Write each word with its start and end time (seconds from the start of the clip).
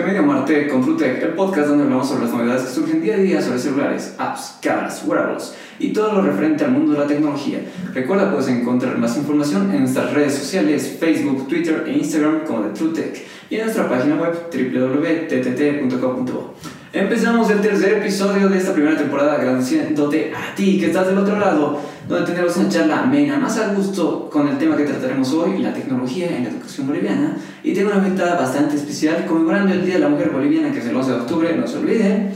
Bienvenido 0.00 0.22
a 0.22 0.26
Marte 0.26 0.68
con 0.68 0.82
TrueTech, 0.82 1.22
el 1.22 1.34
podcast 1.34 1.68
donde 1.68 1.84
hablamos 1.84 2.08
sobre 2.08 2.24
las 2.24 2.32
novedades 2.32 2.62
que 2.62 2.70
surgen 2.70 3.02
día 3.02 3.14
a 3.14 3.18
día 3.18 3.42
sobre 3.42 3.58
celulares, 3.58 4.14
apps, 4.18 4.58
cámaras, 4.60 5.04
wearables 5.06 5.54
y 5.78 5.92
todo 5.92 6.14
lo 6.14 6.22
referente 6.22 6.64
al 6.64 6.72
mundo 6.72 6.92
de 6.92 6.98
la 6.98 7.06
tecnología. 7.06 7.60
Recuerda, 7.92 8.30
puedes 8.30 8.48
encontrar 8.48 8.98
más 8.98 9.16
información 9.16 9.70
en 9.72 9.80
nuestras 9.80 10.12
redes 10.12 10.34
sociales, 10.34 10.96
Facebook, 10.98 11.46
Twitter 11.48 11.84
e 11.86 11.92
Instagram 11.92 12.40
como 12.46 12.62
de 12.62 12.70
TrueTech 12.70 13.26
y 13.50 13.56
en 13.56 13.62
nuestra 13.62 13.88
página 13.88 14.16
web 14.16 14.32
www.ttt.co.bo. 14.52 16.54
Empezamos 16.92 17.48
el 17.50 17.60
tercer 17.60 17.98
episodio 17.98 18.48
de 18.48 18.58
esta 18.58 18.72
primera 18.72 18.98
temporada 18.98 19.34
agradeciéndote 19.34 20.32
a 20.34 20.52
ti 20.56 20.80
que 20.80 20.86
estás 20.86 21.06
del 21.06 21.18
otro 21.18 21.38
lado, 21.38 21.78
donde 22.08 22.26
tendremos 22.26 22.56
una 22.56 22.68
charla 22.68 23.02
amena, 23.04 23.38
más 23.38 23.56
a 23.58 23.72
gusto 23.72 24.28
con 24.28 24.48
el 24.48 24.58
tema 24.58 24.76
que 24.76 24.82
trataremos 24.82 25.32
hoy, 25.32 25.58
la 25.58 25.72
tecnología 25.72 26.26
en 26.36 26.42
la 26.42 26.50
educación 26.50 26.88
boliviana. 26.88 27.36
Y 27.62 27.74
tengo 27.74 27.92
una 27.92 28.04
invitada 28.04 28.34
bastante 28.34 28.74
especial 28.74 29.24
conmemorando 29.26 29.72
el 29.72 29.84
Día 29.84 29.94
de 29.94 30.00
la 30.00 30.08
Mujer 30.08 30.30
Boliviana, 30.30 30.72
que 30.72 30.80
es 30.80 30.86
el 30.86 30.96
11 30.96 31.10
de 31.12 31.16
octubre, 31.16 31.56
no 31.56 31.68
se 31.68 31.78
olviden. 31.78 32.32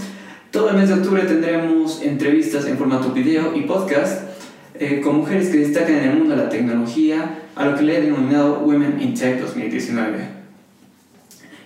Todo 0.52 0.70
el 0.70 0.76
mes 0.76 0.88
de 0.88 0.94
octubre 0.94 1.22
tendremos 1.22 2.00
entrevistas 2.02 2.64
en 2.66 2.78
formato 2.78 3.10
video 3.10 3.56
y 3.56 3.62
podcast 3.62 4.22
eh, 4.78 5.00
con 5.02 5.16
mujeres 5.16 5.48
que 5.48 5.58
destacan 5.58 5.96
en 5.96 6.10
el 6.10 6.18
mundo 6.18 6.36
de 6.36 6.44
la 6.44 6.48
tecnología, 6.48 7.40
a 7.56 7.64
lo 7.64 7.74
que 7.74 7.82
le 7.82 7.98
he 7.98 8.00
denominado 8.02 8.60
Women 8.60 9.02
in 9.02 9.14
Tech 9.14 9.40
2019. 9.40 10.33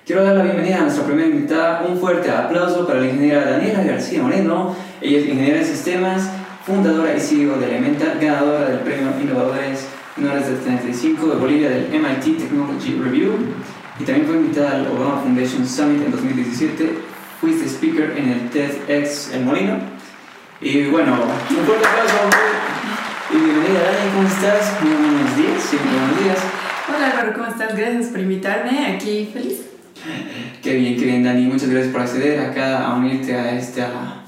Quiero 0.08 0.24
dar 0.24 0.36
la 0.36 0.42
bienvenida 0.42 0.78
a 0.78 0.80
nuestra 0.84 1.04
primera 1.04 1.28
invitada. 1.28 1.84
Un 1.86 2.00
fuerte 2.00 2.30
aplauso 2.30 2.86
para 2.86 3.00
la 3.00 3.08
ingeniera 3.08 3.44
Daniela 3.44 3.82
García 3.82 4.22
Moreno. 4.22 4.74
Ella 5.02 5.18
es 5.18 5.26
ingeniera 5.26 5.58
de 5.58 5.66
sistemas, 5.66 6.30
fundadora 6.64 7.14
y 7.14 7.20
CEO 7.20 7.58
de 7.58 7.66
Elemental, 7.66 8.18
ganadora 8.18 8.70
del 8.70 8.78
premio 8.78 9.08
Innovadores 9.20 9.86
Menores 10.16 10.46
del 10.46 10.60
35 10.60 11.26
de 11.26 11.36
Bolivia 11.36 11.68
del 11.68 11.90
MIT 11.90 12.38
Technology 12.38 12.98
Review. 12.98 13.34
Y 14.00 14.04
también 14.04 14.26
fue 14.26 14.36
invitada 14.36 14.76
al 14.76 14.86
Obama 14.86 15.20
Foundation 15.20 15.68
Summit 15.68 16.02
en 16.02 16.10
2017. 16.10 16.90
Fuiste 17.42 17.66
speaker 17.66 18.14
en 18.16 18.30
el 18.30 18.48
TEDx 18.48 19.34
El 19.34 19.44
Molino. 19.44 19.76
Y 20.62 20.86
bueno, 20.86 21.18
un 21.50 21.66
fuerte 21.66 21.86
aplauso. 21.86 22.16
Y 23.30 23.36
bienvenida 23.36 23.80
Dani, 23.82 24.10
¿cómo 24.14 24.26
estás? 24.26 24.72
Muy 24.80 24.94
buenos 24.94 25.36
días, 25.36 25.62
sí, 25.68 25.76
buenos 25.76 26.24
días. 26.24 26.38
Hola 26.88 27.10
Álvaro, 27.10 27.34
¿cómo 27.34 27.46
estás? 27.48 27.76
Gracias 27.76 28.06
por 28.06 28.20
invitarme. 28.20 28.94
Aquí 28.96 29.28
feliz. 29.30 29.67
Qué 30.62 30.74
bien, 30.74 30.96
qué 30.96 31.04
bien, 31.04 31.24
Dani. 31.24 31.46
Muchas 31.46 31.70
gracias 31.70 31.92
por 31.92 32.02
acceder 32.02 32.40
acá 32.40 32.86
a 32.86 32.96
unirte 32.96 33.34
a 33.34 33.56
esta, 33.56 34.24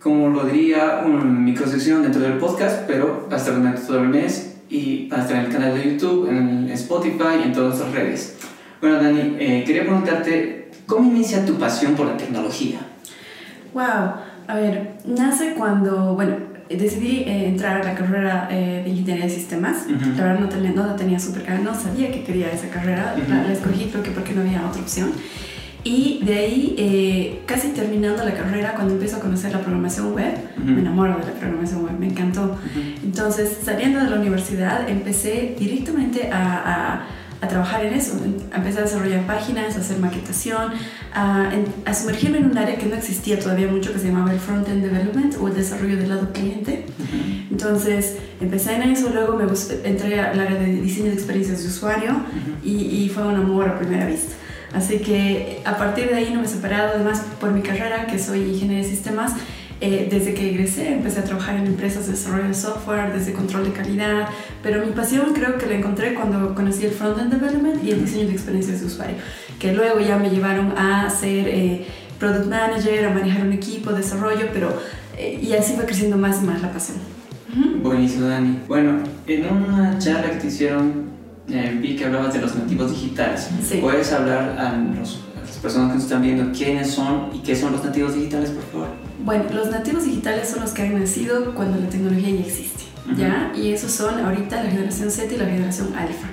como 0.00 0.28
lo 0.28 0.44
diría, 0.44 1.02
una 1.04 1.24
microsección 1.24 2.02
dentro 2.02 2.20
del 2.20 2.34
podcast, 2.34 2.84
pero 2.86 3.26
va 3.30 3.36
a 3.36 3.38
estar 3.38 3.54
durante 3.54 3.80
todo 3.82 3.98
el 3.98 4.08
mes 4.08 4.56
y 4.68 5.08
va 5.08 5.18
a 5.18 5.20
estar 5.22 5.36
en 5.36 5.46
el 5.46 5.52
canal 5.52 5.74
de 5.74 5.92
YouTube, 5.92 6.28
en 6.28 6.68
Spotify 6.70 7.40
y 7.40 7.42
en 7.44 7.52
todas 7.52 7.78
nuestras 7.78 7.92
redes. 7.94 8.36
Bueno, 8.80 8.96
Dani, 8.96 9.36
eh, 9.38 9.64
quería 9.66 9.82
preguntarte, 9.82 10.70
¿cómo 10.86 11.10
inicia 11.10 11.44
tu 11.44 11.54
pasión 11.54 11.94
por 11.94 12.06
la 12.06 12.16
tecnología? 12.16 12.80
Wow, 13.72 13.82
a 14.48 14.54
ver, 14.54 14.96
nace 15.04 15.54
cuando, 15.54 16.14
bueno, 16.14 16.36
decidí 16.68 17.18
eh, 17.26 17.48
entrar 17.48 17.80
a 17.80 17.84
la 17.84 17.94
carrera 17.94 18.48
eh, 18.50 18.82
de 18.84 18.90
ingeniería 18.90 19.24
de 19.24 19.30
sistemas. 19.30 19.86
La 20.16 20.24
verdad 20.24 20.40
no, 20.40 20.48
tenía, 20.48 20.72
no 20.72 20.86
la 20.86 20.96
tenía 20.96 21.18
súper 21.18 21.42
clara, 21.42 21.60
no 21.60 21.74
sabía 21.74 22.10
que 22.10 22.24
quería 22.24 22.50
esa 22.50 22.68
carrera. 22.68 23.14
la, 23.28 23.52
escogí 23.52 23.86
creo 23.86 24.02
que 24.02 24.10
porque 24.10 24.32
no 24.32 24.42
había 24.42 24.66
otra 24.66 24.82
opción. 24.82 25.12
Y 25.84 26.20
de 26.24 26.34
ahí, 26.34 26.74
eh, 26.78 27.42
casi 27.46 27.68
terminando 27.68 28.24
la 28.24 28.34
carrera, 28.34 28.74
cuando 28.74 28.94
empiezo 28.94 29.18
a 29.18 29.20
conocer 29.20 29.52
la 29.52 29.60
programación 29.60 30.14
web, 30.14 30.34
me 30.56 30.80
enamoro 30.80 31.16
de 31.16 31.26
la 31.26 31.32
programación 31.32 31.84
web, 31.84 31.92
me 31.96 32.08
encantó. 32.08 32.58
Entonces, 33.04 33.58
saliendo 33.62 34.00
de 34.00 34.10
la 34.10 34.16
universidad, 34.16 34.88
empecé 34.88 35.54
directamente 35.56 36.28
a, 36.32 36.96
a 36.96 37.06
a 37.40 37.48
trabajar 37.48 37.84
en 37.84 37.94
eso. 37.94 38.18
Empecé 38.54 38.78
a 38.78 38.82
desarrollar 38.82 39.26
páginas, 39.26 39.76
a 39.76 39.80
hacer 39.80 39.98
maquetación, 39.98 40.72
a, 41.14 41.50
a, 41.84 41.94
sumergirme 41.94 42.38
en 42.38 42.46
un 42.46 42.58
área 42.58 42.76
que 42.76 42.86
no 42.86 42.96
existía 42.96 43.38
todavía 43.38 43.68
mucho, 43.68 43.92
que 43.92 43.98
se 43.98 44.08
llamaba 44.08 44.32
el 44.32 44.40
front-end 44.40 44.82
development 44.82 45.36
o 45.40 45.48
el 45.48 45.54
desarrollo 45.54 45.96
del 45.96 46.08
lado 46.08 46.32
cliente. 46.32 46.86
Entonces 47.50 48.16
empecé 48.40 48.74
en 48.74 48.82
eso, 48.82 49.10
luego 49.12 49.36
me 49.36 49.44
entré 49.84 50.20
al 50.20 50.38
área 50.38 50.58
de 50.58 50.66
diseño 50.80 51.06
de 51.06 51.14
experiencias 51.14 51.62
de 51.62 51.68
usuario 51.68 52.16
y, 52.64 52.72
y, 52.74 53.08
fue 53.08 53.26
un 53.26 53.36
amor 53.36 53.68
a 53.68 53.78
primera 53.78 54.06
vista. 54.06 54.34
Así 54.74 54.98
que 54.98 55.62
a 55.64 55.76
partir 55.78 56.08
de 56.08 56.16
ahí 56.16 56.30
no 56.34 56.40
me 56.40 56.46
he 56.46 56.48
separado, 56.48 56.92
además 56.94 57.22
por 57.40 57.50
mi 57.50 57.62
carrera, 57.62 58.06
que 58.06 58.18
soy 58.18 58.40
ingeniero 58.40 58.84
de 58.84 58.90
sistemas, 58.90 59.32
eh, 59.80 60.08
desde 60.10 60.32
que 60.32 60.48
egresé 60.50 60.94
empecé 60.94 61.20
a 61.20 61.24
trabajar 61.24 61.56
en 61.56 61.66
empresas 61.66 62.06
de 62.06 62.12
desarrollo 62.12 62.48
de 62.48 62.54
software, 62.54 63.12
desde 63.12 63.34
control 63.34 63.64
de 63.64 63.72
calidad, 63.72 64.28
pero 64.62 64.84
mi 64.84 64.92
pasión 64.92 65.34
creo 65.34 65.58
que 65.58 65.66
la 65.66 65.74
encontré 65.74 66.14
cuando 66.14 66.54
conocí 66.54 66.86
el 66.86 66.92
front-end 66.92 67.30
development 67.30 67.84
y 67.84 67.90
el 67.90 68.02
diseño 68.02 68.26
de 68.26 68.32
experiencias 68.32 68.80
de 68.80 68.86
usuario, 68.86 69.16
que 69.58 69.74
luego 69.74 70.00
ya 70.00 70.16
me 70.16 70.30
llevaron 70.30 70.72
a 70.78 71.10
ser 71.10 71.48
eh, 71.48 71.86
product 72.18 72.46
manager, 72.46 73.04
a 73.04 73.10
manejar 73.10 73.46
un 73.46 73.52
equipo, 73.52 73.90
de 73.90 73.98
desarrollo, 73.98 74.46
pero 74.50 74.72
eh, 75.18 75.40
y 75.42 75.52
así 75.52 75.74
fue 75.74 75.84
creciendo 75.84 76.16
más 76.16 76.42
y 76.42 76.46
más 76.46 76.62
la 76.62 76.72
pasión. 76.72 76.96
Buenísimo, 77.82 78.28
Dani. 78.28 78.60
Bueno, 78.66 79.00
en 79.26 79.46
una 79.52 79.98
charla 79.98 80.30
que 80.30 80.36
te 80.36 80.46
hicieron, 80.46 81.10
vi 81.46 81.96
que 81.96 82.06
hablabas 82.06 82.32
de 82.32 82.40
los 82.40 82.54
nativos 82.56 82.90
digitales. 82.90 83.48
¿Puedes 83.80 84.10
hablar 84.12 84.56
a, 84.58 84.76
los, 84.98 85.20
a 85.36 85.40
las 85.40 85.56
personas 85.58 85.88
que 85.88 85.94
nos 85.94 86.04
están 86.04 86.22
viendo 86.22 86.50
quiénes 86.52 86.90
son 86.90 87.30
y 87.34 87.40
qué 87.40 87.54
son 87.54 87.72
los 87.72 87.84
nativos 87.84 88.14
digitales, 88.14 88.50
por 88.50 88.64
favor? 88.64 88.88
Bueno, 89.26 89.46
los 89.52 89.70
nativos 89.70 90.04
digitales 90.04 90.48
son 90.48 90.60
los 90.60 90.70
que 90.70 90.82
han 90.82 91.00
nacido 91.00 91.52
cuando 91.52 91.80
la 91.80 91.88
tecnología 91.88 92.30
ya 92.30 92.46
existe, 92.46 92.84
¿ya? 93.16 93.52
Y 93.56 93.72
esos 93.72 93.90
son 93.90 94.20
ahorita 94.20 94.62
la 94.62 94.70
generación 94.70 95.10
Z 95.10 95.34
y 95.34 95.36
la 95.36 95.46
generación 95.46 95.88
alfa. 95.96 96.28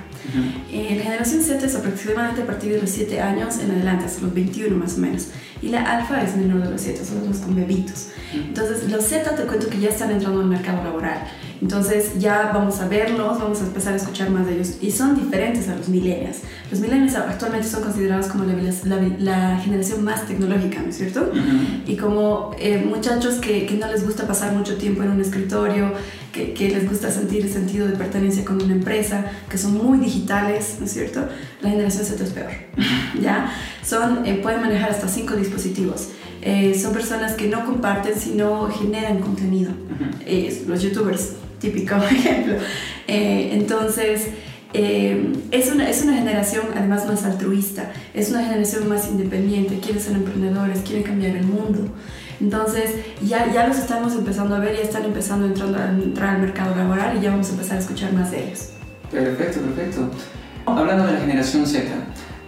Eh, 0.70 0.94
la 0.96 1.02
generación 1.02 1.42
Z 1.42 1.66
es 1.66 1.74
aproximadamente 1.74 2.42
a 2.42 2.46
partir 2.46 2.72
de 2.72 2.80
los 2.80 2.88
7 2.90 3.20
años 3.20 3.58
en 3.58 3.72
adelante, 3.72 4.04
hasta 4.04 4.22
los 4.22 4.32
21 4.32 4.76
más 4.76 4.96
o 4.96 4.98
menos. 4.98 5.30
Y 5.60 5.70
la 5.70 5.82
alfa 5.82 6.22
es 6.22 6.36
menor 6.36 6.62
de 6.62 6.70
los 6.70 6.80
7, 6.82 7.04
son 7.04 7.28
los 7.28 7.38
con 7.38 7.56
bebitos. 7.56 8.10
Entonces, 8.32 8.88
los 8.88 9.04
Z 9.04 9.28
te 9.34 9.42
cuento 9.42 9.68
que 9.68 9.80
ya 9.80 9.88
están 9.88 10.12
entrando 10.12 10.42
al 10.42 10.46
mercado 10.46 10.84
laboral. 10.84 11.26
Entonces 11.64 12.18
ya 12.18 12.50
vamos 12.52 12.78
a 12.80 12.88
verlos, 12.88 13.38
vamos 13.40 13.62
a 13.62 13.64
empezar 13.64 13.94
a 13.94 13.96
escuchar 13.96 14.28
más 14.28 14.46
de 14.46 14.56
ellos 14.56 14.74
y 14.82 14.90
son 14.90 15.16
diferentes 15.16 15.66
a 15.70 15.74
los 15.74 15.88
millennials. 15.88 16.40
Los 16.70 16.78
millennials 16.78 17.14
actualmente 17.14 17.66
son 17.66 17.82
considerados 17.82 18.26
como 18.26 18.44
la, 18.44 18.54
la, 19.18 19.58
generación 19.60 20.04
más 20.04 20.26
tecnológica, 20.26 20.82
¿no 20.82 20.90
es 20.90 20.98
cierto? 20.98 21.32
Y 21.86 21.96
como 21.96 22.54
eh, 22.58 22.84
muchachos 22.86 23.36
que, 23.36 23.64
que, 23.64 23.76
no 23.76 23.90
les 23.90 24.04
gusta 24.04 24.26
pasar 24.26 24.52
mucho 24.52 24.76
tiempo 24.76 25.04
en 25.04 25.12
un 25.12 25.22
escritorio, 25.22 25.90
que, 26.34 26.52
que, 26.52 26.68
les 26.68 26.86
gusta 26.86 27.10
sentir 27.10 27.46
el 27.46 27.50
sentido 27.50 27.86
de 27.86 27.94
pertenencia 27.94 28.44
con 28.44 28.60
una 28.62 28.74
empresa, 28.74 29.24
que 29.48 29.56
son 29.56 29.72
muy 29.72 29.96
digitales, 29.96 30.76
¿no 30.80 30.84
es 30.84 30.92
cierto? 30.92 31.26
La 31.62 31.70
generación 31.70 32.04
Z 32.04 32.22
es 32.22 32.30
peor, 32.30 32.50
¿ya? 33.22 33.50
Son, 33.82 34.26
eh, 34.26 34.34
pueden 34.42 34.60
manejar 34.60 34.90
hasta 34.90 35.08
cinco 35.08 35.34
dispositivos. 35.34 36.08
Eh, 36.46 36.78
son 36.78 36.92
personas 36.92 37.32
que 37.32 37.48
no 37.48 37.64
comparten, 37.64 38.14
sino 38.18 38.68
generan 38.68 39.18
contenido. 39.18 39.72
los 40.68 40.82
youtubers 40.82 41.32
típico 41.64 41.96
ejemplo. 42.10 42.56
Eh, 43.08 43.50
entonces, 43.52 44.28
eh, 44.72 45.32
es, 45.50 45.72
una, 45.72 45.88
es 45.88 46.02
una 46.02 46.14
generación 46.14 46.66
además 46.76 47.06
más 47.06 47.24
altruista, 47.24 47.90
es 48.12 48.30
una 48.30 48.42
generación 48.42 48.88
más 48.88 49.08
independiente, 49.08 49.78
quieren 49.78 50.00
ser 50.00 50.16
emprendedores, 50.16 50.80
quieren 50.80 51.02
cambiar 51.02 51.36
el 51.36 51.44
mundo. 51.44 51.88
Entonces, 52.40 52.96
ya, 53.24 53.52
ya 53.52 53.66
los 53.66 53.78
estamos 53.78 54.14
empezando 54.14 54.56
a 54.56 54.58
ver, 54.58 54.76
ya 54.76 54.82
están 54.82 55.04
empezando 55.04 55.46
a 55.46 55.48
entrar, 55.48 55.88
a 55.88 55.90
entrar 55.90 56.34
al 56.34 56.42
mercado 56.42 56.74
laboral 56.74 57.16
y 57.16 57.20
ya 57.20 57.30
vamos 57.30 57.48
a 57.48 57.52
empezar 57.52 57.76
a 57.76 57.80
escuchar 57.80 58.12
más 58.12 58.30
de 58.32 58.44
ellos. 58.44 58.70
Perfecto, 59.10 59.60
perfecto. 59.60 60.10
Hablando 60.66 61.06
de 61.06 61.12
la 61.12 61.20
generación 61.20 61.66
Z, 61.66 61.84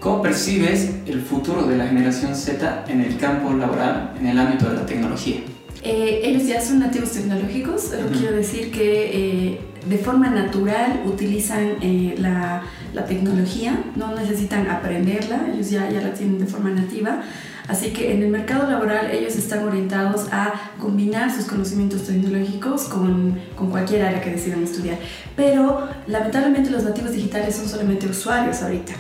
¿cómo 0.07 0.23
percibes 0.23 0.91
el 1.09 1.21
futuro 1.21 1.67
de 1.67 1.77
la 1.77 1.89
generación 1.89 2.37
Z 2.37 2.85
en 2.87 3.01
el 3.01 3.17
campo 3.17 3.53
laboral, 3.53 4.13
en 4.21 4.29
el 4.29 4.39
ámbito 4.39 4.69
de 4.69 4.75
la 4.75 4.87
tecnología? 4.87 5.39
Eh, 5.83 6.21
ellos 6.23 6.47
ya 6.47 6.61
son 6.61 6.79
nativos 6.79 7.11
tecnológicos, 7.11 7.91
quiero 8.17 8.37
decir 8.37 8.71
que 8.71 9.51
eh, 9.51 9.61
de 9.85 9.99
forma 9.99 10.31
natural 10.31 11.03
utilizan 11.07 11.79
eh, 11.81 12.15
la, 12.19 12.63
la, 12.95 13.05
tecnología, 13.05 13.83
no 13.97 14.15
necesitan 14.15 14.71
aprenderla, 14.71 15.49
ellos 15.53 15.71
ya, 15.71 15.91
ya 15.91 16.01
la 16.01 16.13
tienen 16.15 16.39
de 16.39 16.47
forma 16.47 16.71
nativa. 16.71 17.23
Así 17.69 17.91
que 17.91 18.13
en 18.13 18.23
el 18.23 18.29
mercado 18.29 18.71
laboral 18.71 19.11
ellos 19.11 19.37
están 19.37 19.65
orientados 19.67 20.29
a 20.33 20.73
combinar 20.79 21.35
sus 21.35 21.47
conocimientos 21.47 22.05
tecnológicos 22.05 22.85
con, 22.85 23.39
con 23.57 23.71
cualquier 23.71 24.05
área 24.05 24.21
que 24.21 24.31
decidan 24.31 24.63
estudiar. 24.63 24.99
Pero 25.35 25.89
lamentablemente 26.07 26.71
los 26.71 26.85
nativos 26.85 27.13
digitales 27.13 27.57
son 27.57 27.69
solamente 27.69 28.07
usuarios 28.07 28.63
ahorita. 28.63 28.93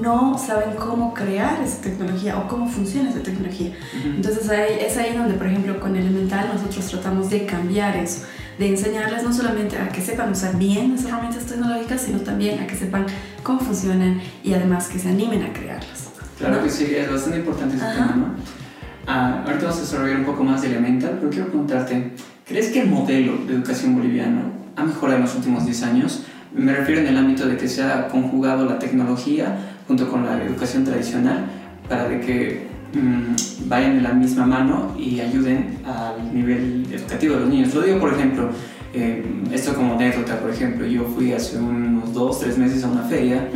No 0.00 0.38
saben 0.38 0.74
cómo 0.76 1.14
crear 1.14 1.62
esa 1.62 1.80
tecnología 1.80 2.38
o 2.38 2.48
cómo 2.48 2.68
funciona 2.68 3.10
esa 3.10 3.22
tecnología. 3.22 3.72
Entonces 4.04 4.48
ahí, 4.50 4.78
es 4.80 4.96
ahí 4.96 5.16
donde, 5.16 5.34
por 5.34 5.46
ejemplo, 5.46 5.78
con 5.80 5.96
Elemental 5.96 6.50
nosotros 6.52 6.86
tratamos 6.86 7.30
de 7.30 7.46
cambiar 7.46 7.96
eso 7.96 8.22
de 8.58 8.68
enseñarles 8.68 9.22
no 9.22 9.32
solamente 9.32 9.78
a 9.78 9.88
que 9.88 10.00
sepan 10.02 10.32
usar 10.32 10.56
bien 10.58 10.96
las 10.96 11.04
herramientas 11.04 11.44
tecnológicas, 11.44 12.02
sino 12.02 12.18
también 12.18 12.60
a 12.60 12.66
que 12.66 12.74
sepan 12.74 13.06
cómo 13.42 13.60
funcionan 13.60 14.20
y 14.42 14.52
además 14.52 14.88
que 14.88 14.98
se 14.98 15.08
animen 15.08 15.44
a 15.44 15.52
crearlas. 15.52 16.07
Claro 16.38 16.62
que 16.62 16.70
sí, 16.70 16.94
es 16.94 17.10
bastante 17.10 17.38
importante 17.38 17.76
ese 17.76 17.86
tema, 17.86 18.14
¿no? 18.16 18.26
Ah, 19.06 19.42
ahorita 19.44 19.64
vamos 19.64 19.78
a 19.78 19.80
desarrollar 19.80 20.18
un 20.18 20.24
poco 20.24 20.44
más 20.44 20.62
de 20.62 20.68
Elemental, 20.68 21.16
pero 21.18 21.30
quiero 21.30 21.46
preguntarte, 21.46 22.12
¿crees 22.46 22.68
que 22.68 22.82
el 22.82 22.90
modelo 22.90 23.38
de 23.46 23.54
educación 23.54 23.94
boliviano 23.96 24.42
ha 24.76 24.84
mejorado 24.84 25.16
en 25.16 25.24
los 25.24 25.34
últimos 25.34 25.64
10 25.64 25.82
años? 25.82 26.24
Me 26.54 26.74
refiero 26.74 27.00
en 27.00 27.08
el 27.08 27.16
ámbito 27.16 27.46
de 27.46 27.56
que 27.56 27.68
se 27.68 27.82
ha 27.82 28.08
conjugado 28.08 28.66
la 28.66 28.78
tecnología 28.78 29.56
junto 29.86 30.08
con 30.10 30.24
la 30.24 30.42
educación 30.42 30.84
tradicional 30.84 31.46
para 31.88 32.08
de 32.08 32.20
que 32.20 32.66
mm, 32.92 33.68
vayan 33.68 33.96
de 33.96 34.02
la 34.02 34.12
misma 34.12 34.46
mano 34.46 34.94
y 34.98 35.20
ayuden 35.20 35.78
al 35.84 36.34
nivel 36.34 36.86
educativo 36.92 37.34
de 37.34 37.40
los 37.40 37.48
niños. 37.48 37.74
Lo 37.74 37.80
digo, 37.82 37.98
por 37.98 38.12
ejemplo, 38.12 38.50
eh, 38.98 39.22
esto 39.52 39.74
como 39.74 39.94
anécdota, 39.94 40.40
por 40.40 40.50
ejemplo, 40.50 40.86
yo 40.86 41.04
fui 41.04 41.32
hace 41.32 41.56
unos 41.58 42.12
dos, 42.12 42.40
tres 42.40 42.58
meses 42.58 42.82
a 42.84 42.88
una 42.88 43.02
feria 43.02 43.48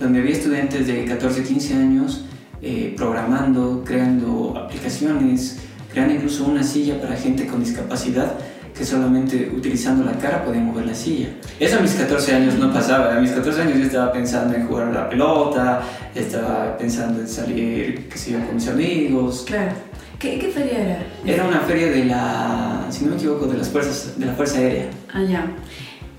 donde 0.00 0.20
había 0.20 0.32
estudiantes 0.32 0.86
de 0.86 1.04
14, 1.04 1.42
15 1.42 1.74
años 1.74 2.24
eh, 2.62 2.94
programando, 2.96 3.82
creando 3.84 4.54
aplicaciones, 4.56 5.60
creando 5.92 6.14
incluso 6.14 6.46
una 6.46 6.62
silla 6.62 7.00
para 7.00 7.16
gente 7.16 7.46
con 7.46 7.60
discapacidad 7.60 8.38
que 8.76 8.84
solamente 8.84 9.50
utilizando 9.54 10.04
la 10.04 10.12
cara 10.12 10.44
podía 10.44 10.60
mover 10.60 10.86
la 10.86 10.94
silla. 10.94 11.28
Eso 11.58 11.78
a 11.78 11.80
mis 11.80 11.94
14 11.94 12.34
años 12.34 12.54
no 12.54 12.72
pasaba. 12.72 13.16
A 13.16 13.20
mis 13.20 13.32
14 13.32 13.62
años 13.62 13.78
yo 13.78 13.84
estaba 13.84 14.12
pensando 14.12 14.54
en 14.54 14.68
jugar 14.68 14.88
a 14.88 14.92
la 14.92 15.08
pelota, 15.08 15.82
estaba 16.14 16.78
pensando 16.78 17.20
en 17.20 17.28
salir, 17.28 18.08
qué 18.08 18.16
sé 18.16 18.32
yo, 18.32 18.46
con 18.46 18.54
mis 18.54 18.68
amigos. 18.68 19.44
Claro. 19.46 19.72
¿Qué, 20.18 20.38
¿Qué, 20.38 20.48
feria 20.48 20.78
era? 20.78 21.06
Era 21.24 21.44
una 21.46 21.60
feria 21.60 21.86
de 21.92 22.04
la, 22.06 22.86
si 22.90 23.04
no 23.04 23.10
me 23.10 23.16
equivoco, 23.16 23.46
de 23.46 23.58
las 23.58 23.68
fuerzas, 23.68 24.18
de 24.18 24.26
la 24.26 24.32
Fuerza 24.32 24.58
Aérea. 24.58 24.86
Ah, 25.12 25.22
ya. 25.22 25.46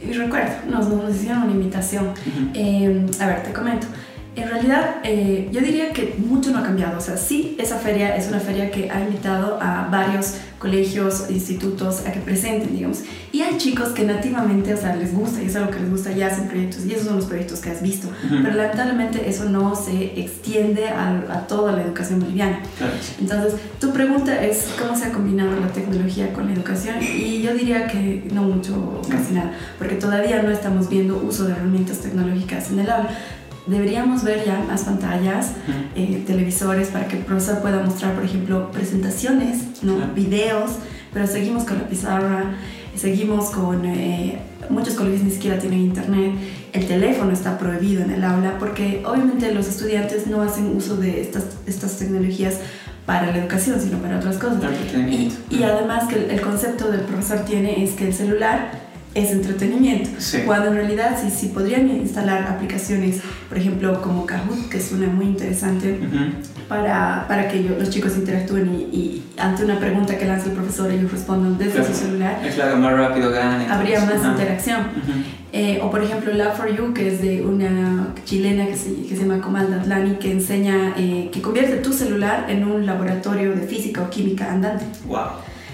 Y 0.01 0.13
recuerdo, 0.13 0.53
nos, 0.69 0.87
nos 0.87 1.13
hicieron 1.13 1.43
una 1.43 1.51
invitación. 1.51 2.13
eh, 2.53 3.05
a 3.19 3.27
ver, 3.27 3.43
te 3.43 3.51
comento. 3.51 3.87
En 4.41 4.49
realidad, 4.49 4.95
eh, 5.03 5.49
yo 5.51 5.61
diría 5.61 5.91
que 5.91 6.15
mucho 6.17 6.51
no 6.51 6.59
ha 6.59 6.63
cambiado. 6.63 6.97
O 6.97 7.01
sea, 7.01 7.17
sí, 7.17 7.55
esa 7.59 7.77
feria 7.77 8.15
es 8.15 8.27
una 8.27 8.39
feria 8.39 8.71
que 8.71 8.89
ha 8.89 9.01
invitado 9.01 9.59
a 9.61 9.87
varios 9.91 10.35
colegios, 10.59 11.25
institutos 11.29 12.05
a 12.05 12.11
que 12.11 12.19
presenten, 12.19 12.75
digamos. 12.75 12.99
Y 13.31 13.41
hay 13.41 13.57
chicos 13.57 13.89
que 13.89 14.03
nativamente, 14.03 14.73
o 14.73 14.77
sea, 14.77 14.95
les 14.95 15.13
gusta 15.13 15.41
y 15.41 15.45
es 15.45 15.55
algo 15.55 15.71
que 15.71 15.79
les 15.79 15.89
gusta, 15.89 16.11
ya 16.11 16.27
hacen 16.27 16.47
proyectos 16.47 16.85
y 16.85 16.93
esos 16.93 17.05
son 17.07 17.15
los 17.17 17.25
proyectos 17.25 17.59
que 17.59 17.69
has 17.69 17.81
visto. 17.81 18.07
Uh 18.07 18.11
-huh. 18.11 18.43
Pero 18.43 18.55
lamentablemente 18.55 19.29
eso 19.29 19.45
no 19.45 19.75
se 19.75 20.19
extiende 20.19 20.89
a, 20.89 21.09
a 21.29 21.47
toda 21.47 21.71
la 21.71 21.81
educación 21.83 22.19
boliviana. 22.19 22.59
Claro. 22.77 22.93
Entonces, 23.19 23.53
tu 23.79 23.91
pregunta 23.91 24.43
es 24.43 24.67
cómo 24.79 24.95
se 24.95 25.05
ha 25.05 25.11
combinado 25.11 25.51
la 25.59 25.67
tecnología 25.67 26.33
con 26.33 26.47
la 26.47 26.53
educación 26.53 26.95
y 27.01 27.41
yo 27.41 27.53
diría 27.53 27.87
que 27.87 28.23
no 28.33 28.43
mucho, 28.43 29.01
casi 29.09 29.33
nada, 29.33 29.51
porque 29.77 29.95
todavía 29.95 30.41
no 30.41 30.51
estamos 30.51 30.89
viendo 30.89 31.17
uso 31.17 31.45
de 31.45 31.53
herramientas 31.53 31.99
tecnológicas 31.99 32.71
en 32.71 32.79
el 32.79 32.89
aula 32.89 33.09
deberíamos 33.69 34.23
ver 34.23 34.45
ya 34.45 34.59
más 34.67 34.83
pantallas, 34.83 35.51
eh, 35.95 36.23
televisores, 36.25 36.89
para 36.89 37.07
que 37.07 37.17
el 37.17 37.25
profesor 37.25 37.59
pueda 37.59 37.81
mostrar, 37.83 38.15
por 38.15 38.23
ejemplo, 38.23 38.71
presentaciones, 38.71 39.83
¿no? 39.83 39.95
Videos, 40.15 40.71
pero 41.13 41.27
seguimos 41.27 41.63
con 41.63 41.77
la 41.77 41.87
pizarra, 41.87 42.55
seguimos 42.95 43.49
con... 43.49 43.85
Eh, 43.85 44.39
muchos 44.69 44.93
colegios 44.93 45.23
ni 45.23 45.31
siquiera 45.31 45.57
tienen 45.57 45.79
internet, 45.79 46.33
el 46.73 46.87
teléfono 46.87 47.31
está 47.31 47.57
prohibido 47.57 48.03
en 48.03 48.11
el 48.11 48.23
aula, 48.23 48.57
porque 48.59 49.03
obviamente 49.05 49.51
los 49.53 49.67
estudiantes 49.67 50.27
no 50.27 50.41
hacen 50.41 50.75
uso 50.75 50.95
de 50.95 51.21
estas, 51.21 51.45
estas 51.65 51.97
tecnologías 51.97 52.59
para 53.05 53.31
la 53.31 53.37
educación, 53.39 53.81
sino 53.81 53.97
para 53.97 54.17
otras 54.17 54.37
cosas. 54.37 54.59
Y, 54.93 55.33
y, 55.49 55.63
además 55.63 56.07
que 56.07 56.31
el 56.31 56.41
concepto 56.41 56.91
del 56.91 57.01
profesor 57.01 57.39
tiene 57.39 57.83
es 57.83 57.93
que 57.93 58.07
el 58.07 58.13
celular 58.13 58.88
es 59.15 59.31
entretenimiento. 59.31 60.09
Sí. 60.19 60.39
Cuando 60.45 60.67
en 60.67 60.75
realidad 60.75 61.17
sí, 61.21 61.29
sí 61.31 61.47
podrían 61.47 61.87
instalar 61.89 62.43
aplicaciones, 62.43 63.21
por 63.49 63.57
ejemplo, 63.57 64.01
como 64.01 64.25
Kahoot, 64.25 64.69
que 64.69 64.77
es 64.77 64.91
una 64.91 65.07
muy 65.07 65.25
interesante, 65.25 65.99
Uh 65.99 66.05
-huh. 66.05 66.31
para, 66.67 67.25
para 67.27 67.47
que 67.47 67.63
yo, 67.63 67.71
los 67.79 67.89
chicos 67.89 68.15
interactúen 68.15 68.69
y, 68.75 68.95
y, 68.95 69.23
ante 69.37 69.63
una 69.65 69.79
pregunta 69.79 70.15
que 70.17 70.25
lanza 70.25 70.45
el 70.47 70.51
profesor 70.51 70.91
ellos 70.91 71.11
respondan 71.11 71.57
desde 71.57 71.79
Claro. 71.79 71.87
su 71.87 71.93
celular. 71.95 72.39
Es 72.45 72.53
claro, 72.55 72.77
más 72.77 72.93
rápido 72.93 73.31
gana. 73.31 73.73
Habría 73.73 73.99
más 74.01 74.13
Ajá. 74.15 74.31
interacción. 74.33 74.81
Ujú. 74.81 75.11
Eh, 75.51 75.79
o 75.81 75.89
por 75.89 76.03
ejemplo 76.03 76.31
Love 76.31 76.55
for 76.55 76.75
You, 76.77 76.93
que 76.93 77.07
es 77.07 77.21
de 77.23 77.41
una 77.43 78.09
chilena 78.25 78.67
que 78.67 78.75
se, 78.75 78.93
que 79.07 79.15
se 79.15 79.23
llama 79.23 79.41
Comal 79.41 79.71
Datlani, 79.71 80.17
que 80.17 80.31
enseña, 80.31 80.93
eh, 80.95 81.29
que 81.33 81.41
convierte 81.41 81.77
tu 81.77 81.91
celular 81.91 82.45
en 82.49 82.63
un 82.65 82.85
laboratorio 82.85 83.55
de 83.55 83.61
física 83.65 84.03
o 84.03 84.09
química 84.11 84.51
andante. 84.51 84.85
Wow. 85.07 85.29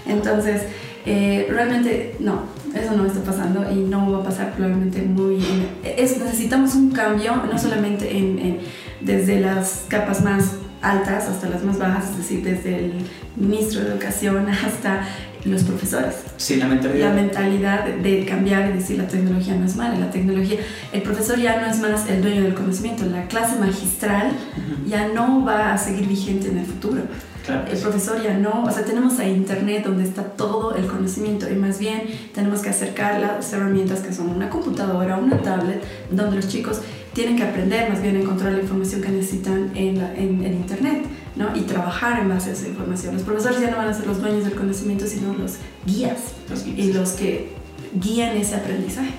Entonces, 0.06 0.62
eh, 1.04 1.46
realmente 1.50 2.16
no, 2.20 2.42
eso 2.76 2.96
no 2.96 3.06
está 3.06 3.20
pasando 3.20 3.70
y 3.70 3.76
no 3.76 4.10
va 4.12 4.18
a 4.18 4.24
pasar 4.24 4.52
probablemente 4.52 5.02
muy... 5.02 5.38
Es, 5.82 6.18
necesitamos 6.18 6.74
un 6.74 6.90
cambio, 6.90 7.36
no 7.50 7.58
solamente 7.58 8.16
en, 8.16 8.38
en, 8.38 8.58
desde 9.00 9.40
las 9.40 9.84
capas 9.88 10.22
más 10.22 10.56
altas 10.82 11.28
hasta 11.28 11.48
las 11.48 11.64
más 11.64 11.78
bajas, 11.78 12.10
es 12.10 12.18
decir, 12.18 12.44
desde 12.44 12.78
el 12.78 12.92
ministro 13.36 13.82
de 13.82 13.90
Educación 13.90 14.48
hasta 14.66 15.06
los 15.44 15.62
profesores. 15.62 16.16
Sí, 16.36 16.56
la 16.56 16.66
mentalidad. 16.66 17.08
La 17.08 17.14
mentalidad 17.14 17.84
de 17.84 18.24
cambiar 18.24 18.70
y 18.70 18.72
decir 18.74 18.98
la 18.98 19.06
tecnología 19.06 19.54
no 19.54 19.64
es 19.64 19.76
mala, 19.76 19.98
la 19.98 20.10
tecnología, 20.10 20.58
el 20.92 21.02
profesor 21.02 21.38
ya 21.38 21.60
no 21.60 21.66
es 21.66 21.78
más 21.78 22.08
el 22.08 22.20
dueño 22.20 22.42
del 22.42 22.54
conocimiento, 22.54 23.04
la 23.06 23.26
clase 23.28 23.56
magistral 23.58 24.28
Ujú. 24.28 24.88
ya 24.88 25.08
no 25.08 25.44
va 25.44 25.72
a 25.72 25.78
seguir 25.78 26.06
vigente 26.08 26.48
en 26.48 26.58
el 26.58 26.66
futuro. 26.66 27.02
Claro. 27.46 27.70
El 27.70 27.78
profesor 27.78 28.20
ya 28.22 28.36
no, 28.36 28.64
o 28.64 28.70
sea, 28.72 28.84
tenemos 28.84 29.18
a 29.20 29.24
internet 29.24 29.84
donde 29.84 30.02
está 30.02 30.24
todo 30.24 30.74
el 30.74 30.86
conocimiento 30.86 31.48
y 31.48 31.54
más 31.54 31.78
bien 31.78 32.02
tenemos 32.34 32.60
que 32.60 32.70
acercar 32.70 33.20
las 33.20 33.52
herramientas 33.52 34.00
que 34.00 34.12
son 34.12 34.28
una 34.30 34.50
computadora, 34.50 35.16
una 35.16 35.40
tablet, 35.42 35.80
donde 36.10 36.36
los 36.36 36.48
chicos 36.48 36.80
tienen 37.12 37.36
que 37.36 37.44
aprender 37.44 37.88
más 37.88 38.02
bien 38.02 38.16
a 38.16 38.20
encontrar 38.20 38.52
la 38.52 38.60
información 38.60 39.00
que 39.00 39.08
necesitan 39.10 39.70
en, 39.74 39.98
la, 39.98 40.12
en 40.14 40.44
internet, 40.44 41.04
¿no? 41.36 41.56
Y 41.56 41.62
trabajar 41.62 42.20
en 42.20 42.28
base 42.28 42.50
a 42.50 42.52
esa 42.52 42.66
información. 42.68 43.14
Los 43.14 43.22
profesores 43.22 43.60
ya 43.60 43.70
no 43.70 43.76
van 43.76 43.88
a 43.88 43.94
ser 43.94 44.06
los 44.06 44.20
dueños 44.20 44.44
del 44.44 44.54
conocimiento, 44.54 45.06
sino 45.06 45.32
los 45.34 45.54
guías 45.86 46.18
Los 46.50 46.64
guías. 46.64 46.78
y 46.78 46.92
los 46.92 47.10
que 47.12 47.52
guían 47.94 48.36
ese 48.36 48.56
aprendizaje. 48.56 49.12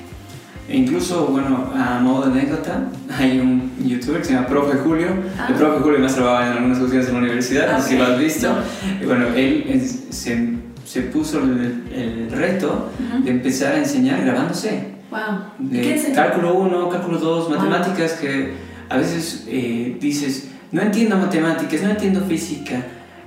E 0.70 0.76
incluso, 0.78 1.28
bueno, 1.28 1.72
a 1.76 2.00
modo 2.00 2.30
de 2.30 2.40
anécdota, 2.42 2.90
hay 3.18 3.40
un 3.40 3.72
youtuber 3.86 4.20
que 4.22 4.28
se 4.28 4.34
llama 4.34 4.48
Profe 4.48 4.78
Julio. 4.80 5.08
Ah. 5.40 5.48
El 5.50 5.56
Profe 5.56 5.80
Julio 5.82 6.00
más 6.00 6.14
trabajaba 6.16 6.48
en 6.48 6.54
algunas 6.58 6.78
cuestiones 6.80 7.08
en 7.08 7.14
la 7.14 7.20
universidad, 7.22 7.72
no 7.72 7.82
sé 7.82 7.90
si 7.90 7.98
lo 7.98 8.04
has 8.06 8.20
visto. 8.20 8.54
Y 9.02 9.06
bueno, 9.06 9.28
él 9.36 9.66
es- 9.70 10.04
se, 10.10 10.54
se 10.86 11.02
puso 11.04 11.40
el, 11.42 11.84
el 11.94 12.32
reto 12.32 12.90
Ujú. 13.14 13.24
de 13.24 13.32
empezar 13.32 13.76
a 13.76 13.78
enseñar 13.80 14.24
grabándose. 14.24 14.96
Wow. 15.10 15.20
De 15.70 15.82
¿Qué 15.82 16.12
cálculo 16.14 16.56
1, 16.56 16.90
cálculo 16.90 17.18
2, 17.18 17.48
Ah. 17.50 17.56
matemáticas 17.58 18.14
que 18.14 18.54
a 18.90 18.98
veces 18.98 19.46
eh, 19.48 19.98
dices, 20.02 20.50
no 20.74 20.82
entiendo 20.82 21.18
matemáticas, 21.18 21.82
no 21.82 21.90
entiendo 21.92 22.22
física, 22.28 22.82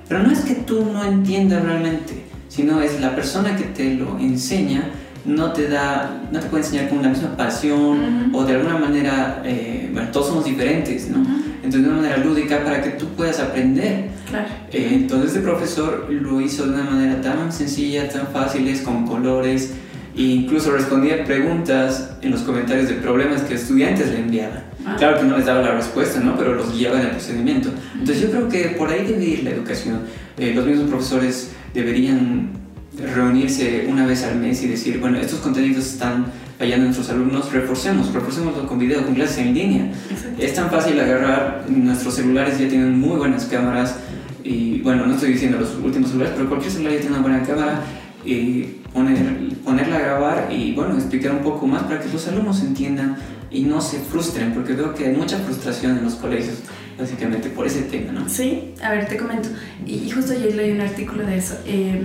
pero 0.07 0.21
no 0.21 0.31
es 0.31 0.41
que 0.41 0.53
tú 0.55 0.85
no 0.93 1.03
entiendas 1.03 1.63
realmente, 1.63 2.13
sino 2.49 2.81
es 2.81 2.99
la 3.01 3.15
persona 3.15 3.55
que 3.55 3.63
te 3.63 3.95
lo 3.95 4.19
enseña 4.19 4.83
no 5.25 5.51
te 5.53 5.67
da, 5.67 6.21
no 6.31 6.39
te 6.39 6.47
puede 6.47 6.63
enseñar 6.63 6.89
con 6.89 7.01
la 7.01 7.09
misma 7.09 7.35
pasión 7.37 8.29
Ujú. 8.29 8.37
o 8.37 8.45
de 8.45 8.53
alguna 8.55 8.77
manera, 8.77 9.41
eh, 9.45 9.89
bueno, 9.93 10.09
todos 10.11 10.27
somos 10.27 10.45
diferentes, 10.45 11.09
¿no? 11.09 11.21
Ujú. 11.21 11.29
Entonces 11.63 11.83
de 11.83 11.89
una 11.89 11.97
manera 12.01 12.17
lúdica 12.17 12.63
para 12.63 12.81
que 12.81 12.91
tú 12.91 13.05
puedas 13.09 13.39
aprender. 13.39 14.09
Claro. 14.29 14.47
Eh, 14.71 14.89
entonces 14.93 15.29
este 15.29 15.41
profesor 15.41 16.07
lo 16.09 16.41
hizo 16.41 16.65
de 16.65 16.73
una 16.73 16.83
manera 16.89 17.21
tan 17.21 17.51
sencilla, 17.51 18.09
tan 18.09 18.27
fáciles, 18.27 18.81
con 18.81 19.05
colores, 19.05 19.73
e 20.15 20.23
incluso 20.23 20.71
respondía 20.71 21.23
preguntas 21.23 22.11
en 22.21 22.31
los 22.31 22.41
comentarios 22.41 22.89
de 22.89 22.95
problemas 22.95 23.43
que 23.43 23.53
estudiantes 23.53 24.09
le 24.09 24.19
enviaban. 24.19 24.63
Ah. 24.85 24.95
Claro 24.97 25.19
que 25.19 25.25
no 25.25 25.37
les 25.37 25.45
daba 25.45 25.61
la 25.61 25.75
respuesta, 25.75 26.19
¿no? 26.19 26.35
Pero 26.35 26.55
los 26.55 26.75
guiaba 26.75 26.99
en 26.99 27.05
el 27.07 27.11
procedimiento. 27.11 27.69
Entonces 27.93 28.21
yo 28.23 28.31
creo 28.31 28.49
que 28.49 28.75
por 28.77 28.89
ahí 28.89 29.05
debe 29.05 29.23
ir 29.23 29.43
la 29.43 29.51
educación. 29.51 29.99
Eh, 30.37 30.53
los 30.55 30.65
mismos 30.65 30.89
profesores 30.89 31.51
deberían 31.73 32.49
reunirse 32.97 33.87
una 33.89 34.05
vez 34.05 34.23
al 34.23 34.37
mes 34.37 34.61
y 34.63 34.67
decir, 34.67 34.99
bueno, 34.99 35.17
estos 35.17 35.39
contenidos 35.39 35.85
están 35.85 36.25
fallando 36.57 36.85
en 36.85 36.93
nuestros 36.93 37.09
alumnos, 37.09 37.51
reforcemos, 37.51 38.13
reforcémoslo 38.13 38.67
con 38.67 38.77
video, 38.77 39.03
con 39.03 39.15
clases 39.15 39.39
en 39.39 39.53
línea. 39.53 39.91
Exacto. 40.09 40.41
Es 40.41 40.53
tan 40.53 40.69
fácil 40.69 40.99
agarrar, 40.99 41.65
nuestros 41.69 42.15
celulares 42.15 42.59
ya 42.59 42.67
tienen 42.67 42.99
muy 42.99 43.17
buenas 43.17 43.45
cámaras 43.45 43.95
y 44.43 44.81
bueno, 44.81 45.05
no 45.05 45.13
estoy 45.13 45.33
diciendo 45.33 45.59
los 45.59 45.75
últimos 45.75 46.09
celulares, 46.09 46.35
pero 46.35 46.49
cualquier 46.49 46.71
celular 46.71 46.93
ya 46.93 46.99
tiene 46.99 47.15
una 47.15 47.23
buena 47.23 47.43
cámara 47.43 47.81
y 48.23 48.63
poner, 48.93 49.17
ponerla 49.63 49.97
a 49.97 49.99
grabar 49.99 50.49
y 50.51 50.73
bueno, 50.73 50.95
explicar 50.95 51.31
un 51.31 51.43
poco 51.43 51.65
más 51.65 51.83
para 51.83 51.99
que 51.99 52.09
los 52.09 52.27
alumnos 52.27 52.61
entiendan 52.61 53.17
y 53.49 53.63
no 53.63 53.81
se 53.81 53.99
frustren, 53.99 54.53
porque 54.53 54.73
veo 54.73 54.93
que 54.93 55.07
hay 55.07 55.15
mucha 55.15 55.37
frustración 55.39 55.97
en 55.97 56.03
los 56.05 56.15
colegios, 56.15 56.59
básicamente 56.97 57.49
por 57.49 57.67
ese 57.67 57.81
tema, 57.83 58.13
¿no? 58.13 58.29
Sí, 58.29 58.73
a 58.81 58.91
ver, 58.91 59.07
te 59.07 59.17
comento. 59.17 59.49
Y, 59.85 60.09
justo 60.09 60.33
ayer 60.33 60.55
leí 60.55 60.71
un 60.71 60.81
artículo 60.81 61.25
de 61.25 61.37
eso. 61.37 61.57
Eh, 61.65 62.01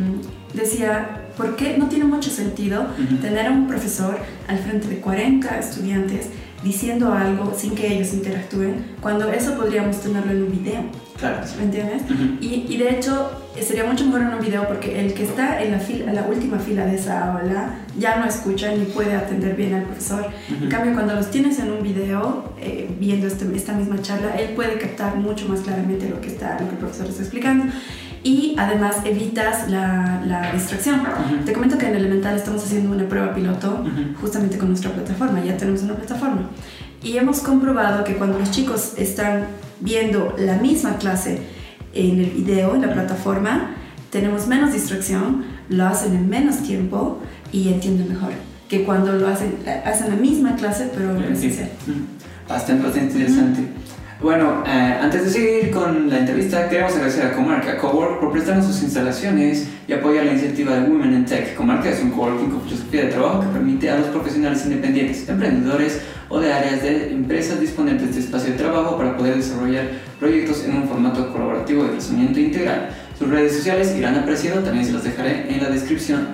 decía, 0.54 1.22
¿por 1.36 1.56
qué 1.56 1.76
no 1.78 1.88
tiene 1.88 2.04
mucho 2.04 2.30
sentido 2.30 2.86
Ujú. 3.02 3.16
tener 3.16 3.46
a 3.46 3.50
un 3.50 3.66
profesor 3.68 4.18
al 4.48 4.58
frente 4.58 4.88
de 4.88 4.96
40 5.00 5.58
estudiantes 5.58 6.28
diciendo 6.64 7.12
algo 7.12 7.52
sin 7.56 7.74
que 7.74 7.94
ellos 7.94 8.12
interactúen, 8.14 8.84
cuando 9.00 9.30
eso 9.30 9.54
podríamos 9.54 10.00
tenerlo 10.00 10.32
en 10.32 10.42
un 10.44 10.50
video? 10.50 10.82
Claro. 11.18 11.38
¿Me 11.58 11.64
entiendes? 11.64 12.02
Ujú. 12.10 12.36
Y, 12.42 12.66
y 12.68 12.76
de 12.76 12.90
hecho 12.90 13.30
eh, 13.56 13.62
sería 13.62 13.84
mucho 13.84 14.04
mejor 14.04 14.20
en 14.22 14.28
un 14.34 14.40
video 14.40 14.66
porque 14.68 15.00
el 15.00 15.14
que 15.14 15.24
está 15.24 15.62
en 15.62 15.72
la, 15.72 15.78
fila, 15.78 16.10
en 16.10 16.14
la 16.14 16.22
última 16.26 16.58
fila 16.58 16.84
de 16.84 16.96
esa 16.96 17.32
aula 17.32 17.78
ya 17.98 18.16
no 18.18 18.26
escucha 18.26 18.70
ni 18.74 18.84
puede 18.84 19.14
atender 19.14 19.56
bien 19.56 19.72
al 19.74 19.84
profesor. 19.84 20.26
En 20.50 20.56
Ujú. 20.56 20.68
cambio, 20.68 20.92
cuando 20.92 21.14
los 21.14 21.30
tienes 21.30 21.58
en 21.58 21.70
un 21.70 21.82
video, 21.82 22.52
eh, 22.60 22.90
viendo 23.00 23.26
este- 23.28 23.46
esta 23.56 23.72
misma 23.72 24.02
charla, 24.02 24.34
él 24.38 24.50
puede 24.54 24.76
captar 24.78 25.16
mucho 25.16 25.48
más 25.48 25.60
claramente 25.60 26.06
lo 26.08 26.20
que, 26.20 26.28
está, 26.28 26.52
lo 26.60 26.66
que 26.68 26.72
el 26.74 26.78
profesor 26.80 27.06
está 27.06 27.22
explicando. 27.22 27.64
Y 28.26 28.56
además 28.58 28.96
evitas 29.04 29.70
la, 29.70 30.20
la 30.26 30.50
distracción. 30.52 30.98
Ujú. 31.00 31.44
Te 31.44 31.52
comento 31.52 31.78
que 31.78 31.86
en 31.86 31.94
Elemental 31.94 32.34
estamos 32.34 32.64
haciendo 32.64 32.90
una 32.90 33.08
prueba 33.08 33.32
piloto 33.32 33.82
Ujú. 33.82 34.20
justamente 34.20 34.58
con 34.58 34.68
nuestra 34.70 34.90
plataforma. 34.90 35.44
Ya 35.44 35.56
tenemos 35.56 35.82
una 35.82 35.94
plataforma. 35.94 36.50
Y 37.04 37.18
hemos 37.18 37.38
comprobado 37.38 38.02
que 38.02 38.14
cuando 38.16 38.36
los 38.40 38.50
chicos 38.50 38.94
están 38.96 39.44
viendo 39.80 40.34
la 40.38 40.56
misma 40.56 40.96
clase 40.96 41.38
en 41.94 42.18
el 42.18 42.30
video, 42.30 42.74
en 42.74 42.82
la 42.82 42.92
plataforma, 42.92 43.76
tenemos 44.10 44.48
menos 44.48 44.72
distracción, 44.72 45.44
lo 45.68 45.86
hacen 45.86 46.16
en 46.16 46.28
menos 46.28 46.64
tiempo 46.64 47.20
y 47.52 47.68
entienden 47.68 48.08
mejor 48.08 48.32
que 48.68 48.82
cuando 48.82 49.12
lo 49.12 49.28
hacen, 49.28 49.54
hacen 49.84 50.08
la 50.08 50.16
misma 50.16 50.56
clase 50.56 50.90
pero 50.92 51.16
presencial. 51.16 51.70
Bastante, 52.48 52.82
bastante 52.84 53.12
interesante. 53.12 53.60
Bueno, 54.20 54.64
eh, 54.66 54.98
antes 55.02 55.24
de 55.24 55.30
seguir 55.30 55.70
con 55.70 56.08
la 56.08 56.20
entrevista, 56.20 56.70
queremos 56.70 56.94
agradecer 56.94 57.26
a 57.26 57.32
Comarca 57.34 57.76
Cowork 57.76 58.18
por 58.18 58.32
prestarnos 58.32 58.64
sus 58.64 58.82
instalaciones 58.82 59.68
y 59.86 59.92
apoyar 59.92 60.24
la 60.24 60.32
iniciativa 60.32 60.74
de 60.74 60.88
Women 60.88 61.12
in 61.12 61.24
Tech. 61.26 61.54
Comarca 61.54 61.90
es 61.90 62.00
un 62.02 62.12
coworking 62.12 62.50
con 62.50 62.62
filosofía 62.62 63.02
de 63.02 63.08
trabajo 63.08 63.40
que 63.42 63.48
permite 63.48 63.90
a 63.90 63.98
los 63.98 64.06
profesionales 64.06 64.64
independientes, 64.64 65.28
emprendedores 65.28 66.00
o 66.30 66.40
de 66.40 66.50
áreas 66.50 66.82
de 66.82 67.12
empresas 67.12 67.60
disponer 67.60 68.00
de 68.00 68.18
espacio 68.18 68.52
de 68.52 68.58
trabajo 68.58 68.96
para 68.96 69.18
poder 69.18 69.36
desarrollar 69.36 69.84
proyectos 70.18 70.64
en 70.64 70.76
un 70.76 70.88
formato 70.88 71.30
colaborativo 71.30 71.84
de 71.84 71.90
crecimiento 71.90 72.40
integral. 72.40 72.88
Sus 73.18 73.28
redes 73.28 73.54
sociales 73.54 73.94
irán 73.98 74.14
apareciendo, 74.14 74.62
también 74.62 74.86
se 74.86 74.92
los 74.92 75.04
dejaré 75.04 75.54
en 75.54 75.62
la 75.62 75.68
descripción. 75.68 76.28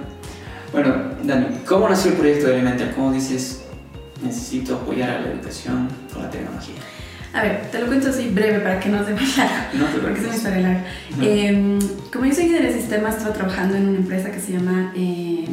Bueno, 0.71 0.95
Dani, 1.25 1.47
¿cómo 1.67 1.89
nació 1.89 2.13
el 2.13 2.17
proyecto 2.17 2.47
de 2.47 2.55
Elemental? 2.55 2.93
¿Cómo 2.95 3.13
dices, 3.13 3.65
necesito 4.23 4.77
apoyar 4.77 5.11
a 5.11 5.21
la 5.23 5.33
educación 5.33 5.89
con 6.13 6.23
la 6.23 6.31
tecnología? 6.31 6.77
A 7.35 7.43
ver, 7.43 7.63
te 7.71 7.79
lo 7.81 7.87
cuento 7.87 8.09
así 8.11 8.29
breve 8.29 8.61
para 8.61 8.79
que 8.79 8.89
no 8.89 9.05
se 9.05 9.15
me 9.15 9.21
largo. 9.21 9.79
No 9.79 9.85
te 9.87 9.99
porque 9.99 10.21
es 10.21 10.27
una 10.27 10.37
historia 10.37 10.61
larga. 10.61 10.85
eh, 11.21 11.79
como 12.13 12.27
yo 12.27 12.35
soy 12.35 12.45
ingeniero 12.45 12.73
de 12.73 12.79
sistemas, 12.81 13.17
estaba 13.17 13.33
trabajando 13.35 13.77
en 13.77 13.89
una 13.89 13.99
empresa 13.99 14.31
que 14.31 14.41
se 14.41 14.53
llama 14.53 14.93
eh, 14.95 15.47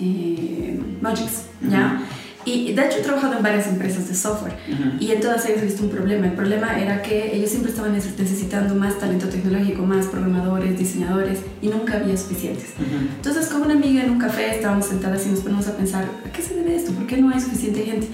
eh, 0.00 0.80
Logix, 1.02 1.42
¿ya? 1.70 2.00
Y 2.46 2.72
de 2.74 2.86
hecho 2.86 2.98
he 2.98 3.02
trabajado 3.02 3.36
en 3.38 3.42
varias 3.42 3.66
empresas 3.66 4.08
de 4.08 4.14
software 4.14 4.54
y 5.00 5.10
en 5.10 5.20
todas 5.20 5.44
ellas 5.46 5.62
he 5.62 5.64
visto 5.64 5.82
un 5.82 5.90
problema. 5.90 6.26
El 6.26 6.34
problema 6.34 6.78
era 6.80 7.02
que 7.02 7.34
ellos 7.34 7.50
siempre 7.50 7.72
estaban 7.72 7.92
necesitando 7.92 8.76
más 8.76 9.00
talento 9.00 9.28
tecnológico, 9.28 9.82
más 9.82 10.06
programadores, 10.06 10.78
diseñadores 10.78 11.40
y 11.60 11.66
nunca 11.66 11.96
había 11.96 12.16
suficientes. 12.16 12.66
Entonces 13.16 13.48
con 13.48 13.62
una 13.62 13.74
amiga 13.74 14.04
en 14.04 14.10
un 14.10 14.20
café 14.20 14.54
estábamos 14.54 14.86
sentadas 14.86 15.26
y 15.26 15.30
nos 15.30 15.40
ponemos 15.40 15.66
a 15.66 15.76
pensar, 15.76 16.04
¿a 16.24 16.30
qué 16.30 16.40
se 16.40 16.54
debe 16.54 16.76
esto? 16.76 16.92
¿Por 16.92 17.08
qué 17.08 17.16
no 17.16 17.30
hay 17.30 17.40
suficiente 17.40 17.82
gente? 17.82 18.06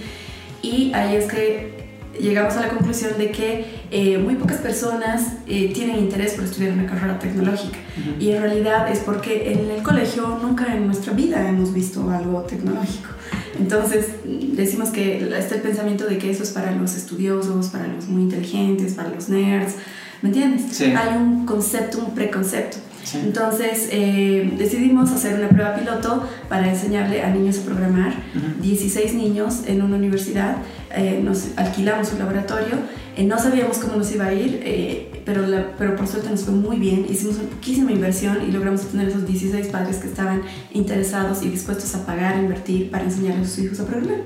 Y 0.62 0.94
ahí 0.94 1.16
es 1.16 1.30
que 1.30 1.81
llegamos 2.20 2.54
a 2.54 2.60
la 2.60 2.68
conclusión 2.68 3.18
de 3.18 3.30
que 3.30 3.64
eh, 3.90 4.18
muy 4.18 4.34
pocas 4.34 4.58
personas 4.58 5.34
eh, 5.46 5.72
tienen 5.72 5.98
interés 5.98 6.34
por 6.34 6.44
estudiar 6.44 6.72
una 6.72 6.86
carrera 6.86 7.18
tecnológica. 7.18 7.78
Y 8.18 8.30
en 8.30 8.42
realidad 8.42 8.90
es 8.90 9.00
porque 9.00 9.52
en 9.52 9.70
el 9.70 9.82
colegio 9.82 10.38
nunca 10.42 10.74
en 10.74 10.86
nuestra 10.86 11.12
vida 11.12 11.48
hemos 11.48 11.72
visto 11.72 12.08
algo 12.10 12.40
tecnológico. 12.42 13.10
Entonces 13.58 14.06
decimos 14.24 14.90
que 14.90 15.18
está 15.38 15.56
el 15.56 15.60
pensamiento 15.62 16.06
de 16.06 16.18
que 16.18 16.30
eso 16.30 16.42
es 16.42 16.50
para 16.50 16.72
los 16.72 16.94
estudiosos, 16.94 17.68
para 17.68 17.86
los 17.86 18.06
muy 18.08 18.22
inteligentes, 18.22 18.94
para 18.94 19.10
los 19.10 19.28
nerds, 19.28 19.74
¿me 20.22 20.30
entiendes? 20.30 20.74
Sí. 20.76 20.84
Hay 20.84 21.16
un 21.16 21.44
concepto, 21.44 21.98
un 21.98 22.14
preconcepto. 22.14 22.78
Sí. 23.04 23.18
Entonces 23.18 23.88
eh, 23.90 24.52
decidimos 24.56 25.10
hacer 25.10 25.38
una 25.38 25.48
prueba 25.48 25.74
piloto 25.74 26.28
para 26.48 26.68
enseñarle 26.68 27.22
a 27.22 27.30
niños 27.30 27.58
a 27.58 27.62
programar, 27.62 28.12
uh 28.34 28.38
-huh. 28.38 28.62
16 28.62 29.14
niños 29.14 29.62
en 29.66 29.82
una 29.82 29.96
universidad, 29.96 30.56
eh, 30.94 31.20
nos 31.22 31.48
alquilamos 31.56 32.12
un 32.12 32.18
laboratorio, 32.20 32.76
eh, 33.16 33.24
no 33.24 33.38
sabíamos 33.38 33.78
cómo 33.78 33.96
nos 33.96 34.10
iba 34.12 34.26
a 34.26 34.32
ir, 34.32 34.60
eh, 34.64 35.22
pero, 35.24 35.46
la, 35.46 35.76
pero 35.78 35.96
por 35.96 36.06
suerte 36.06 36.30
nos 36.30 36.42
fue 36.42 36.54
muy 36.54 36.78
bien, 36.78 37.06
hicimos 37.08 37.36
una 37.36 37.48
poquísima 37.48 37.92
inversión 37.92 38.38
y 38.46 38.52
logramos 38.52 38.82
obtener 38.84 39.08
esos 39.08 39.26
16 39.26 39.66
padres 39.68 39.96
que 39.96 40.08
estaban 40.08 40.42
interesados 40.72 41.42
y 41.42 41.48
dispuestos 41.48 41.94
a 41.94 42.06
pagar, 42.06 42.38
invertir 42.38 42.90
para 42.90 43.04
enseñarle 43.04 43.42
a 43.42 43.44
sus 43.44 43.58
hijos 43.58 43.80
a 43.80 43.84
programar. 43.86 44.20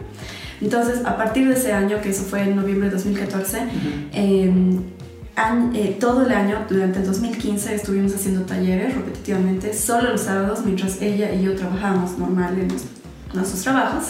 Entonces, 0.61 1.05
a 1.05 1.17
partir 1.17 1.49
de 1.49 1.55
ese 1.55 1.73
año, 1.73 2.01
que 2.01 2.11
eso 2.11 2.23
fue 2.23 2.43
en 2.43 2.57
noviembre 2.57 2.89
de 2.89 2.95
2014, 2.95 3.59
uh 3.59 3.63
-huh. 3.63 4.83
Eh, 5.75 5.99
todo 6.01 6.25
el 6.25 6.33
año, 6.33 6.65
durante 6.67 7.01
el 7.01 7.07
2015, 7.07 7.75
estuvimos 7.75 8.15
haciendo 8.15 8.43
talleres 8.43 8.95
repetitivamente, 8.95 9.75
solo 9.75 10.13
los 10.13 10.23
sábados, 10.23 10.61
mientras 10.65 11.03
ella 11.03 11.31
y 11.31 11.43
yo 11.43 11.55
trabajábamos 11.55 12.17
normal 12.17 12.59
en 12.59 12.69
nuestros 13.35 13.63
trabajos. 13.63 14.05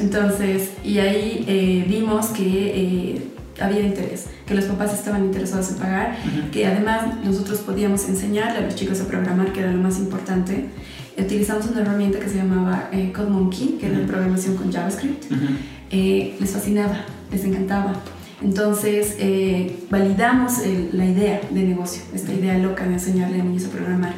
Entonces, 0.00 0.70
y 0.82 1.00
ahí 1.00 1.44
eh, 1.46 1.84
vimos 1.86 2.28
que 2.28 2.44
eh, 2.46 3.28
había 3.60 3.80
interés, 3.80 4.24
que 4.46 4.54
los 4.54 4.64
papás 4.64 4.94
estaban 4.94 5.22
interesados 5.26 5.68
en 5.68 5.76
pagar, 5.76 6.16
uh 6.24 6.28
-huh. 6.28 6.50
que 6.50 6.66
además 6.66 7.22
nosotros 7.22 7.58
podíamos 7.58 8.08
enseñarle 8.08 8.60
a 8.60 8.62
los 8.62 8.74
chicos 8.74 9.02
a 9.02 9.04
programar, 9.04 9.52
que 9.52 9.60
era 9.60 9.70
lo 9.70 9.82
más 9.82 9.98
importante. 9.98 10.70
Utilizamos 11.18 11.66
una 11.66 11.82
herramienta 11.82 12.20
que 12.20 12.28
se 12.30 12.36
llamaba 12.36 12.88
Code 13.14 13.28
Monkey, 13.28 13.76
que 13.78 13.86
uh 13.86 13.90
-huh. 13.90 13.92
era 13.92 13.98
de 13.98 14.06
programación 14.06 14.56
con 14.56 14.72
JavaScript. 14.72 15.30
Uh 15.30 15.34
-huh. 15.34 16.40
les 16.40 16.50
fascinaba, 16.50 17.04
les 17.30 17.44
encantaba. 17.44 17.92
Entonces, 18.40 19.16
eh, 19.18 19.76
validamos 19.90 20.60
el, 20.60 20.90
la 20.92 21.06
idea 21.06 21.40
de 21.50 21.62
negocio, 21.62 22.02
esta 22.14 22.32
idea 22.32 22.56
loca 22.58 22.84
de 22.84 22.94
enseñarle 22.94 23.40
a 23.40 23.44
niños 23.44 23.64
a 23.66 23.70
programar. 23.70 24.14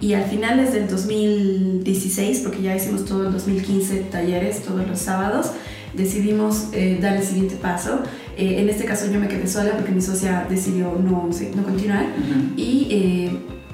Y 0.00 0.14
al 0.14 0.24
final, 0.24 0.56
desde 0.56 0.78
el 0.78 0.88
2016, 0.88 2.40
porque 2.40 2.62
ya 2.62 2.74
hicimos 2.74 3.04
todo 3.04 3.26
el 3.26 3.32
2015 3.32 4.00
talleres, 4.10 4.62
todos 4.64 4.86
los 4.88 4.98
sábados, 4.98 5.52
decidimos 5.94 6.68
eh, 6.72 6.98
dar 7.00 7.16
el 7.16 7.22
siguiente 7.22 7.54
paso. 7.56 8.00
Eh, 8.36 8.60
en 8.60 8.68
este 8.68 8.84
caso 8.84 9.06
yo 9.10 9.20
me 9.20 9.28
quedé 9.28 9.46
sola 9.46 9.72
porque 9.76 9.92
mi 9.92 10.00
socia 10.00 10.46
decidió 10.48 10.98
no, 10.98 11.28
no 11.54 11.62
continuar. 11.62 12.04
Uh 12.04 12.56
-huh. 12.56 12.58
Y 12.58 13.30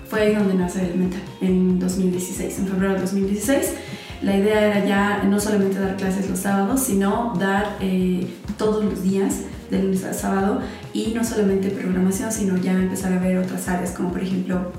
fue 0.09 0.21
ahí 0.23 0.35
donde 0.35 0.55
nace 0.55 0.85
Elemental, 0.85 1.23
en 1.41 1.79
2016, 1.79 2.59
en 2.59 2.69
febrero 2.69 2.95
de 2.95 3.01
2016. 3.01 3.73
La 4.23 4.37
idea 4.37 4.67
era 4.67 4.87
ya 4.87 5.25
no 5.25 5.41
solamente 5.41 5.79
dar 5.79 5.97
clases 5.97 6.29
los 6.29 6.39
sábados, 6.39 6.81
sino 6.81 7.35
dar 7.39 7.79
todos 8.57 8.85
los 8.85 9.03
días 9.03 9.43
de 9.71 9.83
lunes 9.83 10.05
a 10.05 10.13
sábado 10.13 10.61
y 10.93 11.13
no 11.15 11.25
solamente 11.25 11.71
programación, 11.71 12.33
sino 12.33 12.57
ya 12.57 12.73
empezar 12.73 13.13
a 13.13 13.19
ver 13.19 13.39
otras 13.39 13.69
áreas 13.69 13.93
como 13.93 14.13
por 14.13 14.23
ejemplo 14.23 14.73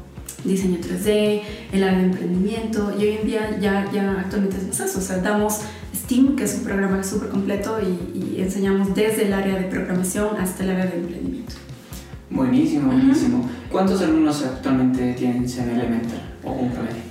diseño 0.43 0.77
3D, 0.77 1.41
el 1.73 1.83
área 1.83 1.99
de 1.99 2.05
emprendimiento 2.05 2.93
y 2.97 3.03
hoy 3.03 3.17
en 3.21 3.27
día 3.27 3.57
ya, 3.59 3.89
ya 3.91 4.11
actualmente 4.19 4.57
es 4.57 4.79
eso, 4.79 4.99
o 4.99 5.01
sea, 5.01 5.17
damos 5.17 5.61
STEAM, 5.95 6.35
que 6.35 6.43
es 6.43 6.55
un 6.55 6.63
programa 6.63 7.03
súper 7.03 7.29
completo 7.29 7.79
y, 7.81 8.17
y, 8.17 8.41
enseñamos 8.41 8.93
desde 8.95 9.25
el 9.25 9.33
área 9.33 9.55
de 9.55 9.63
programación 9.63 10.37
hasta 10.37 10.63
el 10.63 10.71
área 10.71 10.85
de 10.85 10.97
emprendimiento. 10.97 11.55
Buenísimo, 12.29 12.91
buenísimo. 12.91 13.37
Uh 13.39 13.41
-huh. 13.43 13.71
¿Cuántos 13.71 14.01
alumnos 14.01 14.43
actualmente 14.43 15.13
tienen 15.13 15.45
en 15.45 15.69
Elemental 15.69 16.21
o 16.43 16.51
un 16.51 16.71
promedio? 16.71 17.07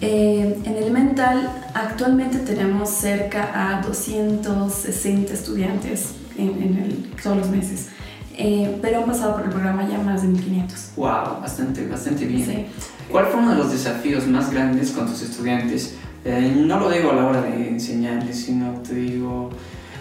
Eh, 0.00 0.58
en 0.64 0.76
Elemental 0.76 1.50
actualmente 1.72 2.38
tenemos 2.38 2.90
cerca 2.90 3.50
a 3.54 3.80
260 3.80 5.32
estudiantes 5.32 6.14
en, 6.36 6.62
en 6.62 6.78
el, 6.78 7.22
todos 7.22 7.36
los 7.36 7.48
meses. 7.50 7.88
Eh, 8.36 8.78
pero 8.82 8.98
han 8.98 9.06
pasado 9.06 9.36
por 9.36 9.44
el 9.44 9.50
programa 9.50 9.88
ya 9.88 9.98
más 9.98 10.22
de 10.22 10.28
1500. 10.28 10.92
¡Wow! 10.96 11.40
Bastante, 11.40 11.86
bastante 11.86 12.26
bien. 12.26 12.44
Sí. 12.44 12.66
¿Cuál 13.10 13.26
fue 13.26 13.40
uno 13.40 13.50
de 13.50 13.56
los 13.56 13.70
desafíos 13.70 14.26
más 14.26 14.50
grandes 14.50 14.90
con 14.90 15.06
tus 15.06 15.22
estudiantes? 15.22 15.94
Eh, 16.24 16.52
no 16.56 16.80
lo 16.80 16.90
digo 16.90 17.10
a 17.10 17.14
la 17.14 17.26
hora 17.26 17.42
de 17.42 17.68
enseñarles, 17.68 18.44
sino 18.44 18.72
te 18.80 18.94
digo 18.94 19.50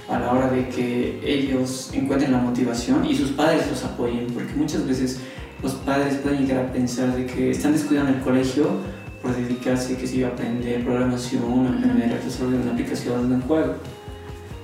a 0.09 0.19
la 0.19 0.31
hora 0.31 0.49
de 0.49 0.67
que 0.69 1.21
ellos 1.23 1.91
encuentren 1.93 2.31
la 2.31 2.39
motivación 2.39 3.05
y 3.05 3.15
sus 3.15 3.31
padres 3.31 3.67
los 3.69 3.83
apoyen, 3.83 4.27
porque 4.33 4.53
muchas 4.55 4.85
veces 4.87 5.19
los 5.61 5.73
padres 5.73 6.15
pueden 6.15 6.45
llegar 6.45 6.65
a 6.65 6.71
pensar 6.71 7.15
de 7.15 7.25
que 7.25 7.51
están 7.51 7.73
descuidando 7.73 8.13
el 8.13 8.21
colegio 8.21 8.67
por 9.21 9.35
dedicarse 9.35 9.95
que 9.95 10.07
si 10.07 10.23
a 10.23 10.29
aprender 10.29 10.83
programación, 10.83 11.67
aprender 11.77 12.21
desarrollo 12.21 12.57
de 12.57 12.63
una 12.63 12.71
aplicación, 12.73 13.29
de 13.29 13.35
un 13.35 13.41
juego. 13.41 13.75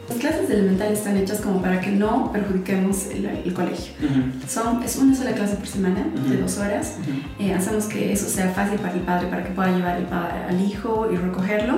Las 0.09 0.17
clases 0.17 0.49
elementales 0.49 0.99
están 0.99 1.17
hechas 1.17 1.39
como 1.39 1.61
para 1.61 1.79
que 1.79 1.91
no 1.91 2.31
perjudiquemos 2.31 3.07
el, 3.07 3.25
el 3.27 3.53
colegio. 3.53 3.93
Uh 4.01 4.05
-huh. 4.05 4.47
Son, 4.47 4.81
es 4.83 4.95
una 4.97 5.15
sola 5.15 5.33
clase 5.33 5.55
por 5.55 5.67
semana, 5.67 6.01
uh 6.07 6.19
-huh. 6.19 6.29
de 6.29 6.37
dos 6.37 6.57
horas. 6.57 6.95
Uh 6.97 7.41
-huh. 7.41 7.45
eh, 7.45 7.53
hacemos 7.53 7.85
que 7.85 8.11
eso 8.11 8.27
sea 8.27 8.49
fácil 8.49 8.79
para 8.79 8.93
el 8.95 9.01
padre, 9.01 9.27
para 9.27 9.43
que 9.43 9.51
pueda 9.51 9.71
llevar 9.71 9.97
el, 9.97 10.07
al 10.11 10.59
hijo 10.67 11.07
y 11.13 11.15
recogerlo. 11.15 11.75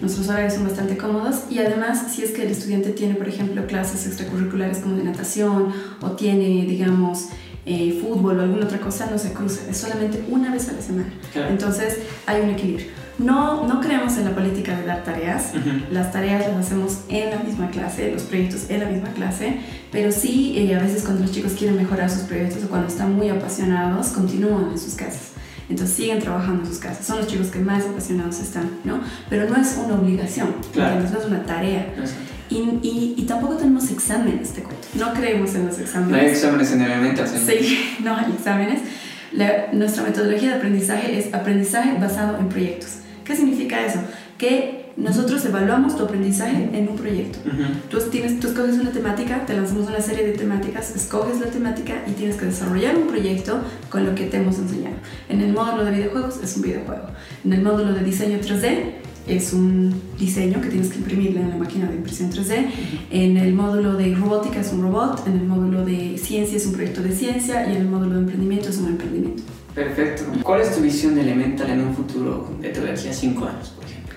Nuestros 0.00 0.28
horarios 0.28 0.54
son 0.54 0.64
bastante 0.64 0.96
cómodos 0.96 1.44
y 1.50 1.58
además, 1.58 1.94
si 2.12 2.22
es 2.22 2.30
que 2.30 2.42
el 2.44 2.50
estudiante 2.50 2.90
tiene, 2.90 3.14
por 3.14 3.28
ejemplo, 3.28 3.66
clases 3.66 4.06
extracurriculares 4.06 4.78
como 4.78 4.96
de 4.96 5.04
natación 5.04 5.72
o 6.00 6.12
tiene, 6.12 6.64
digamos, 6.66 7.28
eh, 7.66 7.98
fútbol 8.00 8.38
o 8.38 8.42
alguna 8.42 8.64
otra 8.64 8.78
cosa, 8.78 9.08
no 9.10 9.18
se 9.18 9.32
cruza. 9.32 9.60
Es 9.68 9.76
solamente 9.76 10.24
una 10.30 10.50
vez 10.52 10.68
a 10.70 10.72
la 10.72 10.80
semana. 10.80 11.12
Claro. 11.32 11.50
Entonces, 11.50 11.98
hay 12.24 12.40
un 12.40 12.50
equilibrio. 12.50 12.86
No, 13.18 13.66
no 13.66 13.80
creemos 13.80 14.16
en 14.18 14.24
la 14.26 14.34
política 14.34 14.76
de 14.76 14.86
dar 14.86 15.02
tareas, 15.02 15.52
uh 15.54 15.58
-huh. 15.58 15.88
las 15.90 16.12
tareas 16.12 16.46
las 16.48 16.66
hacemos 16.66 16.98
en 17.08 17.30
la 17.30 17.38
misma 17.38 17.70
clase, 17.70 18.12
los 18.12 18.24
proyectos 18.24 18.66
en 18.68 18.80
la 18.80 18.86
misma 18.86 19.08
clase, 19.10 19.58
pero 19.90 20.12
sí 20.12 20.54
eh, 20.58 20.76
a 20.76 20.82
veces 20.82 21.02
cuando 21.02 21.22
los 21.22 21.32
chicos 21.32 21.52
quieren 21.52 21.76
mejorar 21.76 22.10
sus 22.10 22.22
proyectos 22.22 22.64
o 22.64 22.68
cuando 22.68 22.88
están 22.88 23.14
muy 23.14 23.30
apasionados, 23.30 24.08
continúan 24.08 24.70
en 24.72 24.78
sus 24.78 24.94
casas. 24.94 25.30
Entonces 25.68 25.96
siguen 25.96 26.20
trabajando 26.20 26.62
en 26.62 26.68
sus 26.68 26.78
casas. 26.78 27.04
Son 27.06 27.18
los 27.18 27.26
chicos 27.26 27.48
que 27.48 27.58
más 27.58 27.84
apasionados 27.84 28.38
están, 28.38 28.70
¿no? 28.84 29.00
Pero 29.28 29.48
no 29.48 29.56
es 29.56 29.76
una 29.84 29.94
obligación, 29.94 30.54
claro. 30.72 31.00
no 31.00 31.18
es 31.18 31.26
una 31.26 31.42
tarea. 31.44 31.92
Y, 32.48 32.56
y, 32.56 33.14
y, 33.16 33.22
tampoco 33.24 33.56
tenemos 33.56 33.90
exámenes, 33.90 34.52
te 34.52 34.62
cuento. 34.62 34.86
No 34.94 35.12
creemos 35.14 35.52
en 35.56 35.66
los 35.66 35.78
exámenes. 35.80 36.12
No 36.12 36.16
hay 36.18 36.26
exámenes 36.26 36.72
en 36.72 36.82
elemental. 36.82 37.26
Sí, 37.26 37.96
no 38.04 38.14
hay 38.14 38.32
exámenes. 38.32 38.82
La, 39.32 39.72
nuestra 39.72 40.04
metodología 40.04 40.50
de 40.50 40.56
aprendizaje 40.56 41.18
es 41.18 41.34
aprendizaje 41.34 41.98
basado 41.98 42.38
en 42.38 42.48
proyectos. 42.48 42.98
¿Qué 43.26 43.34
significa 43.34 43.84
eso? 43.84 44.00
Que 44.38 44.86
nosotros 44.96 45.44
evaluamos 45.44 45.96
tu 45.96 46.04
aprendizaje 46.04 46.70
en 46.72 46.88
un 46.88 46.96
proyecto. 46.96 47.38
tú, 47.90 47.98
tienes, 48.10 48.40
tú 48.40 48.48
escoges 48.48 48.76
una 48.76 48.92
temática, 48.92 49.44
te 49.44 49.54
lanzamos 49.54 49.88
una 49.88 50.00
serie 50.00 50.24
de 50.24 50.32
temáticas, 50.32 50.94
escoges 50.96 51.40
la 51.40 51.46
temática 51.46 52.02
y 52.06 52.12
tienes 52.12 52.36
que 52.36 52.46
desarrollar 52.46 52.96
un 52.96 53.08
proyecto 53.08 53.60
con 53.90 54.06
lo 54.06 54.14
que 54.14 54.26
te 54.26 54.38
hemos 54.38 54.58
enseñado. 54.58 54.96
En 55.28 55.40
el 55.42 55.52
módulo 55.52 55.84
de 55.84 55.90
videojuegos 55.90 56.40
es 56.42 56.56
un 56.56 56.62
videojuego. 56.62 57.08
En 57.44 57.52
el 57.52 57.62
módulo 57.62 57.92
de 57.92 58.04
diseño 58.04 58.38
3D 58.38 58.92
es 59.26 59.52
un 59.52 60.00
diseño 60.18 60.60
que 60.60 60.68
tienes 60.68 60.88
que 60.88 60.98
imprimirle 60.98 61.40
en 61.40 61.50
la 61.50 61.56
máquina 61.56 61.88
de 61.88 61.96
impresión 61.96 62.30
3D. 62.30 62.66
En 63.10 63.36
el 63.36 63.52
módulo 63.54 63.94
de 63.94 64.14
robótica 64.14 64.60
es 64.60 64.72
un 64.72 64.82
robot. 64.82 65.26
En 65.26 65.34
el 65.34 65.44
módulo 65.44 65.84
de 65.84 66.16
ciencia 66.16 66.56
es 66.56 66.64
un 66.66 66.72
proyecto 66.72 67.02
de 67.02 67.12
ciencia. 67.12 67.66
Y 67.66 67.72
en 67.72 67.82
el 67.82 67.88
módulo 67.88 68.14
de 68.14 68.20
emprendimiento 68.20 68.68
es 68.68 68.78
un 68.78 68.86
emprendimiento. 68.86 69.42
Perfecto. 69.76 70.24
¿Cuál 70.42 70.62
es 70.62 70.74
tu 70.74 70.80
visión 70.80 71.14
de 71.14 71.20
Elemental 71.20 71.68
en 71.68 71.82
un 71.82 71.94
futuro 71.94 72.48
de 72.60 72.70
tu 72.70 72.80
aquí 72.80 73.08
a 73.08 73.12
5 73.12 73.44
años, 73.44 73.68
por 73.68 73.84
ejemplo? 73.84 74.16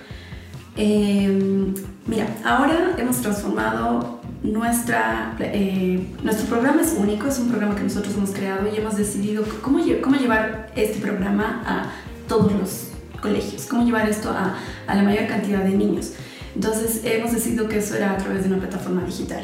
Em, 0.74 1.74
mira, 2.06 2.26
ahora 2.42 2.94
hemos 2.96 3.20
transformado 3.20 4.20
nuestra, 4.42 5.36
eh, 5.38 6.02
nuestro 6.24 6.46
programa 6.46 6.80
es 6.80 6.94
único, 6.98 7.26
es 7.26 7.38
un 7.38 7.50
programa 7.50 7.76
que 7.76 7.82
nosotros 7.82 8.14
hemos 8.16 8.30
creado 8.30 8.74
y 8.74 8.78
hemos 8.78 8.96
decidido 8.96 9.44
cómo, 9.60 9.80
cómo 10.00 10.16
llevar 10.16 10.72
este 10.76 10.98
programa 10.98 11.62
a 11.66 11.90
todos 12.26 12.52
los 12.52 12.88
colegios, 13.20 13.66
cómo 13.66 13.84
llevar 13.84 14.08
esto 14.08 14.30
a, 14.30 14.56
a, 14.86 14.94
la 14.94 15.02
mayor 15.02 15.26
cantidad 15.26 15.62
de 15.62 15.72
niños. 15.72 16.14
Entonces 16.54 17.02
hemos 17.04 17.32
decidido 17.32 17.68
que 17.68 17.76
eso 17.76 17.96
era 17.96 18.12
a 18.12 18.16
través 18.16 18.44
de 18.44 18.48
una 18.48 18.60
plataforma 18.60 19.04
digital. 19.04 19.42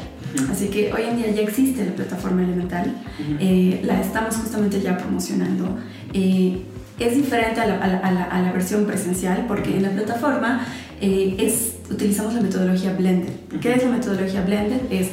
Así 0.51 0.67
que 0.67 0.91
hoy 0.93 1.03
en 1.03 1.17
día 1.17 1.31
ya 1.31 1.41
existe 1.41 1.85
la 1.85 1.93
plataforma 1.93 2.43
elemental, 2.43 2.93
eh, 3.39 3.81
la 3.83 4.01
estamos 4.01 4.35
justamente 4.35 4.81
ya 4.81 4.97
promocionando. 4.97 5.77
Eh, 6.13 6.61
es 6.99 7.15
diferente 7.15 7.61
a 7.61 7.67
la, 7.67 7.77
a, 7.77 8.11
la, 8.11 8.23
a 8.23 8.41
la, 8.41 8.51
versión 8.51 8.85
presencial 8.85 9.45
porque 9.47 9.75
en 9.75 9.83
la 9.83 9.91
plataforma 9.91 10.65
eh, 10.99 11.35
es, 11.37 11.75
utilizamos 11.91 12.33
la 12.33 12.41
metodología 12.41 12.93
Blended. 12.93 13.33
¿Qué 13.61 13.73
es 13.73 13.83
la 13.83 13.89
metodología 13.89 14.41
Blended? 14.41 14.81
Es 14.89 15.09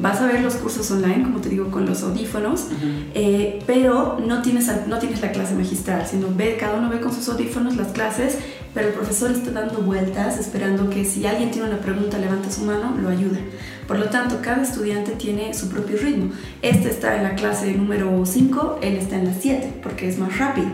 vas 0.00 0.20
a 0.20 0.26
ver 0.26 0.40
los 0.40 0.54
cursos 0.56 0.90
online, 0.90 1.22
como 1.22 1.40
te 1.40 1.48
digo, 1.48 1.70
con 1.70 1.86
los 1.86 2.02
audífonos, 2.02 2.66
eh, 3.14 3.62
pero 3.66 4.18
no 4.26 4.42
tienes, 4.42 4.70
no 4.86 4.98
tienes 4.98 5.20
la 5.20 5.32
clase 5.32 5.54
magistral, 5.54 6.06
sino 6.06 6.28
ve, 6.34 6.56
cada 6.58 6.78
uno 6.78 6.88
ve 6.88 7.00
con 7.00 7.12
sus 7.12 7.28
audífonos 7.28 7.76
las 7.76 7.88
clases, 7.88 8.38
pero 8.74 8.88
el 8.88 8.94
profesor 8.94 9.30
está 9.30 9.52
dando 9.52 9.78
vueltas, 9.78 10.38
esperando 10.38 10.90
que 10.90 11.04
si 11.04 11.24
alguien 11.26 11.50
tiene 11.52 11.68
una 11.68 11.78
pregunta, 11.78 12.18
levanta 12.18 12.50
su 12.50 12.62
mano, 12.62 12.96
lo 13.00 13.08
ayuda. 13.08 13.38
Por 13.86 13.98
lo 13.98 14.06
tanto, 14.06 14.40
cada 14.42 14.62
estudiante 14.62 15.12
tiene 15.12 15.54
su 15.54 15.68
propio 15.68 15.96
ritmo. 15.98 16.32
Este 16.62 16.88
está 16.90 17.16
en 17.16 17.22
la 17.22 17.34
clase 17.34 17.72
número 17.74 18.24
5, 18.24 18.80
él 18.82 18.96
está 18.96 19.16
en 19.16 19.26
la 19.26 19.34
7, 19.34 19.74
porque 19.82 20.08
es 20.08 20.18
más 20.18 20.38
rápido. 20.38 20.68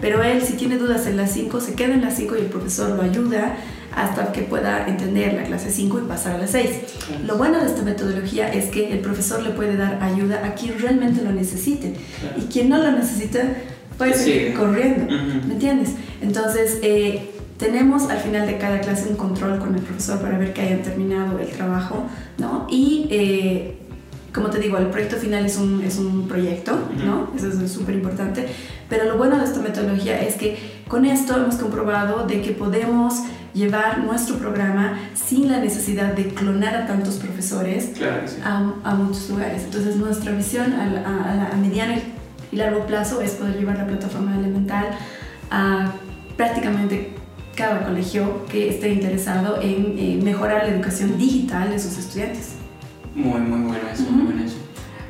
Pero 0.00 0.22
él, 0.22 0.40
si 0.42 0.54
tiene 0.54 0.78
dudas 0.78 1.06
en 1.06 1.16
la 1.16 1.26
5, 1.26 1.60
se 1.60 1.74
queda 1.74 1.94
en 1.94 2.02
la 2.02 2.10
5 2.10 2.36
y 2.36 2.40
el 2.40 2.46
profesor 2.46 2.90
lo 2.90 3.02
ayuda 3.02 3.56
hasta 3.94 4.32
que 4.32 4.42
pueda 4.42 4.86
entender 4.86 5.34
la 5.34 5.42
clase 5.42 5.70
5 5.70 5.98
y 5.98 6.08
pasar 6.08 6.36
a 6.36 6.38
la 6.38 6.46
6. 6.46 6.70
Lo 7.26 7.36
bueno 7.36 7.60
de 7.60 7.66
esta 7.66 7.82
metodología 7.82 8.50
es 8.50 8.70
que 8.70 8.92
el 8.92 9.00
profesor 9.00 9.42
le 9.42 9.50
puede 9.50 9.76
dar 9.76 10.02
ayuda 10.02 10.46
a 10.46 10.54
quien 10.54 10.78
realmente 10.78 11.22
lo 11.22 11.32
necesite 11.32 11.94
y 12.38 12.42
quien 12.42 12.70
no 12.70 12.78
lo 12.78 12.92
necesita 12.92 13.40
puede 13.98 14.14
seguir 14.14 14.54
corriendo, 14.54 15.12
¿me 15.46 15.54
entiendes? 15.54 15.90
Entonces, 16.22 16.78
eh, 16.82 17.31
tenemos 17.62 18.10
al 18.10 18.18
final 18.18 18.46
de 18.46 18.58
cada 18.58 18.80
clase 18.80 19.08
un 19.08 19.16
control 19.16 19.60
con 19.60 19.74
el 19.74 19.80
profesor 19.82 20.20
para 20.20 20.36
ver 20.36 20.52
que 20.52 20.62
hayan 20.62 20.82
terminado 20.82 21.38
el 21.38 21.48
trabajo, 21.48 22.06
¿no? 22.38 22.66
Y 22.68 23.06
eh, 23.10 23.78
como 24.34 24.50
te 24.50 24.58
digo, 24.58 24.78
el 24.78 24.88
proyecto 24.88 25.16
final 25.16 25.46
es 25.46 25.56
un, 25.58 25.82
es 25.84 25.96
un 25.98 26.26
proyecto, 26.26 26.76
¿no? 27.04 27.30
Eso 27.36 27.48
es 27.48 27.70
súper 27.70 27.94
importante. 27.94 28.48
Pero 28.88 29.04
lo 29.04 29.16
bueno 29.16 29.38
de 29.38 29.44
esta 29.44 29.60
metodología 29.60 30.20
es 30.20 30.34
que 30.34 30.58
con 30.88 31.04
esto 31.04 31.36
hemos 31.36 31.54
comprobado 31.54 32.26
de 32.26 32.42
que 32.42 32.50
podemos 32.50 33.22
llevar 33.54 33.98
nuestro 33.98 34.38
programa 34.38 34.98
sin 35.14 35.50
la 35.50 35.60
necesidad 35.60 36.14
de 36.14 36.28
clonar 36.28 36.74
a 36.74 36.86
tantos 36.86 37.16
profesores 37.16 37.92
a, 38.44 38.72
a, 38.82 38.94
muchos 38.94 39.30
lugares. 39.30 39.62
Entonces 39.64 39.96
nuestra 39.96 40.32
visión 40.32 40.72
a, 40.72 41.50
a, 41.52 41.56
mediano 41.56 41.94
y 42.50 42.56
largo 42.56 42.86
plazo 42.86 43.20
es 43.20 43.32
poder 43.32 43.56
llevar 43.56 43.78
la 43.78 43.86
plataforma 43.86 44.36
elemental 44.36 44.86
a 45.50 45.92
prácticamente 46.36 47.21
cada 47.56 47.84
colegio 47.84 48.46
que 48.46 48.70
esté 48.70 48.92
interesado 48.92 49.60
en 49.60 50.22
mejorar 50.24 50.64
la 50.64 50.74
educación 50.74 51.18
digital 51.18 51.70
de 51.70 51.78
sus 51.78 51.98
estudiantes. 51.98 52.54
Muy, 53.14 53.40
muy 53.40 53.68
bueno 53.68 53.88
eso, 53.92 54.04
muy 54.10 54.24
bueno 54.24 54.44
eso. 54.44 54.56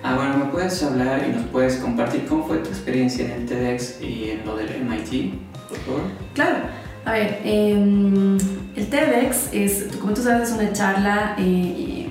Ah, 0.02 0.16
bueno, 0.16 0.44
¿me 0.44 0.50
puedes 0.50 0.82
hablar 0.82 1.24
y 1.28 1.32
nos 1.32 1.46
puedes 1.46 1.76
compartir 1.76 2.24
cómo 2.26 2.46
fue 2.46 2.58
tu 2.58 2.70
experiencia 2.70 3.24
en 3.24 3.42
el 3.42 3.46
TEDx 3.46 4.00
y 4.02 4.30
en 4.30 4.44
lo 4.44 4.56
del 4.56 4.68
MIT, 4.84 5.34
por 5.68 5.78
favor? 5.78 6.00
Claro. 6.34 6.56
A 7.04 7.12
ver, 7.12 7.40
em, 7.44 8.36
el 8.74 8.86
TEDx 8.88 9.52
es, 9.52 9.96
como 10.00 10.12
tú 10.12 10.22
sabes, 10.22 10.50
es 10.50 10.54
una 10.56 10.72
charla 10.72 11.36
eh, 11.38 12.08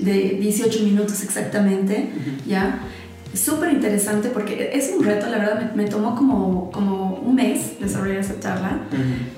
de 0.00 0.38
18 0.40 0.82
minutos 0.82 1.22
exactamente, 1.22 2.10
¿ya? 2.46 2.80
Súper 3.32 3.72
interesante 3.72 4.28
porque 4.28 4.70
es 4.72 4.92
un 4.96 5.04
reto, 5.04 5.26
la 5.26 5.38
verdad 5.38 5.72
me, 5.74 5.84
tomó 5.84 6.16
como, 6.16 6.70
como 6.72 6.99
un 7.24 7.34
mes 7.34 7.78
desarrollar 7.80 8.18
esa 8.18 8.38
charla, 8.40 8.80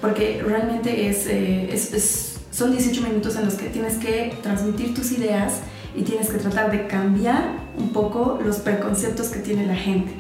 porque 0.01 0.43
realmente 0.47 1.09
es, 1.09 1.27
eh, 1.27 1.69
es, 1.73 1.93
es, 1.93 2.41
son 2.51 2.73
18 2.73 3.03
minutos 3.03 3.37
en 3.37 3.45
los 3.45 3.55
que 3.55 3.69
tienes 3.69 3.95
que 3.95 4.37
transmitir 4.43 4.95
tus 4.95 5.13
ideas 5.13 5.61
y 5.95 6.03
tienes 6.03 6.29
que 6.29 6.39
tratar 6.39 6.71
de 6.71 6.87
cambiar 6.87 7.57
un 7.77 7.91
poco 7.91 8.39
los 8.45 8.57
preconceptos 8.57 9.29
que 9.29 9.41
tiene 9.41 9.67
la 9.67 9.77
gente 9.77 10.13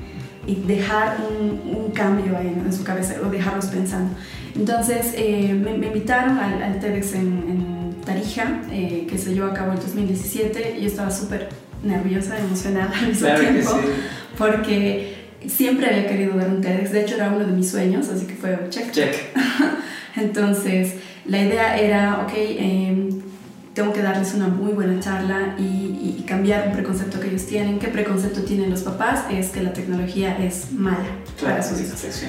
y 0.46 0.56
dejar 0.56 1.18
un, 1.30 1.76
un 1.76 1.90
cambio 1.92 2.38
en, 2.38 2.64
en, 2.66 2.72
su 2.72 2.82
cabeza 2.82 3.14
o 3.24 3.30
dejarlos 3.30 3.66
pensando. 3.66 4.14
Entonces 4.56 5.12
eh, 5.14 5.54
me, 5.54 5.76
me, 5.78 5.86
invitaron 5.86 6.38
al, 6.38 6.62
al 6.62 6.80
TEDx 6.80 7.14
en, 7.14 7.26
en 7.48 7.94
Tarija, 8.04 8.62
eh, 8.70 9.06
que 9.08 9.18
se 9.18 9.34
llevó 9.34 9.46
a 9.46 9.54
cabo 9.54 9.72
en 9.72 9.78
2017, 9.78 10.76
y 10.78 10.82
yo 10.82 10.86
estaba 10.88 11.10
súper 11.10 11.48
nerviosa, 11.82 12.38
emocionada 12.38 12.92
al 12.98 13.08
mismo 13.08 13.28
tiempo, 13.34 13.70
porque 14.36 15.21
siempre 15.48 15.86
había 15.86 16.06
querido 16.06 16.36
dar 16.36 16.48
un 16.48 16.60
TEDx, 16.60 16.92
de 16.92 17.02
hecho 17.02 17.14
era 17.16 17.28
uno 17.28 17.44
de 17.46 17.52
mis 17.52 17.70
sueños, 17.70 18.08
así 18.08 18.26
que 18.26 18.34
fue 18.34 18.58
check. 18.68 18.90
Check. 18.92 19.14
Entonces 20.16 20.94
la 21.24 21.40
idea 21.40 21.78
era, 21.78 22.22
ok, 22.22 22.32
eh, 22.34 23.08
tengo 23.74 23.92
que 23.92 24.02
darles 24.02 24.34
una 24.34 24.48
muy 24.48 24.72
buena 24.72 25.00
charla 25.00 25.54
y, 25.58 26.16
y, 26.18 26.24
cambiar 26.26 26.68
un 26.68 26.74
preconcepto 26.74 27.20
que 27.20 27.28
ellos 27.28 27.46
tienen. 27.46 27.78
¿Qué 27.78 27.88
preconcepto 27.88 28.42
tienen 28.42 28.70
los 28.70 28.82
papás? 28.82 29.24
Es 29.30 29.48
que 29.50 29.62
la 29.62 29.72
tecnología 29.72 30.36
es 30.38 30.72
mala 30.72 30.98
claro, 31.38 31.56
para 31.56 31.62
sus 31.62 31.80
hijos. 31.80 31.98
Sí, 31.98 32.26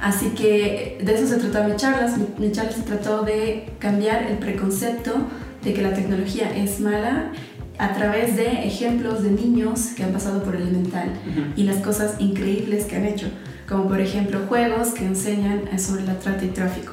Así 0.00 0.30
que 0.30 0.98
de 1.02 1.14
eso 1.14 1.26
se 1.28 1.36
trataba 1.36 1.68
mi 1.68 1.76
charla. 1.76 2.08
Mi, 2.16 2.46
mi 2.46 2.52
charla 2.52 2.72
se 2.72 2.82
trató 2.82 3.22
de 3.22 3.70
cambiar 3.78 4.24
el 4.24 4.38
preconcepto 4.38 5.28
de 5.62 5.74
que 5.74 5.82
la 5.82 5.92
tecnología 5.92 6.50
es 6.56 6.80
mala 6.80 7.32
a 7.80 7.94
través 7.94 8.36
de 8.36 8.66
ejemplos 8.66 9.22
de 9.22 9.30
niños 9.30 9.92
que 9.96 10.04
han 10.04 10.12
pasado 10.12 10.42
por 10.42 10.54
elemental 10.54 11.08
uh 11.08 11.30
-huh. 11.30 11.52
y 11.56 11.62
las 11.62 11.76
cosas 11.76 12.16
increíbles 12.18 12.84
que 12.84 12.96
han 12.96 13.06
hecho, 13.06 13.28
como 13.66 13.88
por 13.88 14.00
ejemplo 14.00 14.40
juegos 14.48 14.88
que 14.90 15.06
enseñan 15.06 15.62
sobre 15.78 16.04
la 16.04 16.18
trata 16.18 16.44
y 16.44 16.48
tráfico, 16.48 16.92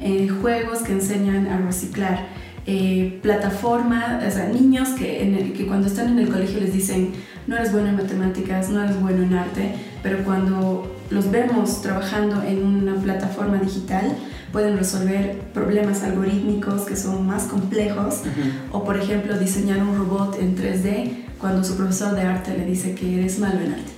eh, 0.00 0.28
juegos 0.28 0.80
que 0.80 0.92
enseñan 0.92 1.46
a 1.46 1.58
reciclar, 1.58 2.26
eh, 2.66 3.18
plataforma, 3.22 4.20
o 4.26 4.30
sea, 4.30 4.48
niños 4.48 4.88
que, 4.90 5.22
en 5.22 5.34
el, 5.36 5.52
que 5.52 5.66
cuando 5.66 5.86
están 5.86 6.08
en 6.08 6.18
el 6.18 6.28
colegio 6.28 6.60
les 6.60 6.72
dicen 6.72 7.12
no 7.46 7.56
eres 7.56 7.72
bueno 7.72 7.88
en 7.88 7.96
matemáticas, 7.96 8.68
no 8.68 8.82
eres 8.82 9.00
bueno 9.00 9.22
en 9.22 9.34
arte, 9.34 9.72
pero 10.02 10.18
cuando 10.24 10.96
los 11.10 11.30
vemos 11.30 11.80
trabajando 11.80 12.42
en 12.42 12.58
una 12.64 12.94
plataforma 12.96 13.56
digital, 13.58 14.06
pueden 14.52 14.76
resolver 14.76 15.38
problemas 15.52 16.02
algorítmicos 16.02 16.82
que 16.82 16.96
son 16.96 17.26
más 17.26 17.44
complejos 17.44 18.22
uh 18.24 18.26
-huh. 18.26 18.52
o 18.72 18.84
por 18.84 18.96
ejemplo 18.96 19.38
diseñar 19.38 19.78
un 19.82 19.96
robot 19.96 20.38
en 20.40 20.56
3D 20.56 21.24
cuando 21.38 21.64
su 21.64 21.76
profesor 21.76 22.14
de 22.14 22.22
arte 22.22 22.56
le 22.56 22.64
dice 22.64 22.94
que 22.94 23.20
eres 23.20 23.38
malo 23.38 23.60
en 23.60 23.72
arte. 23.74 23.92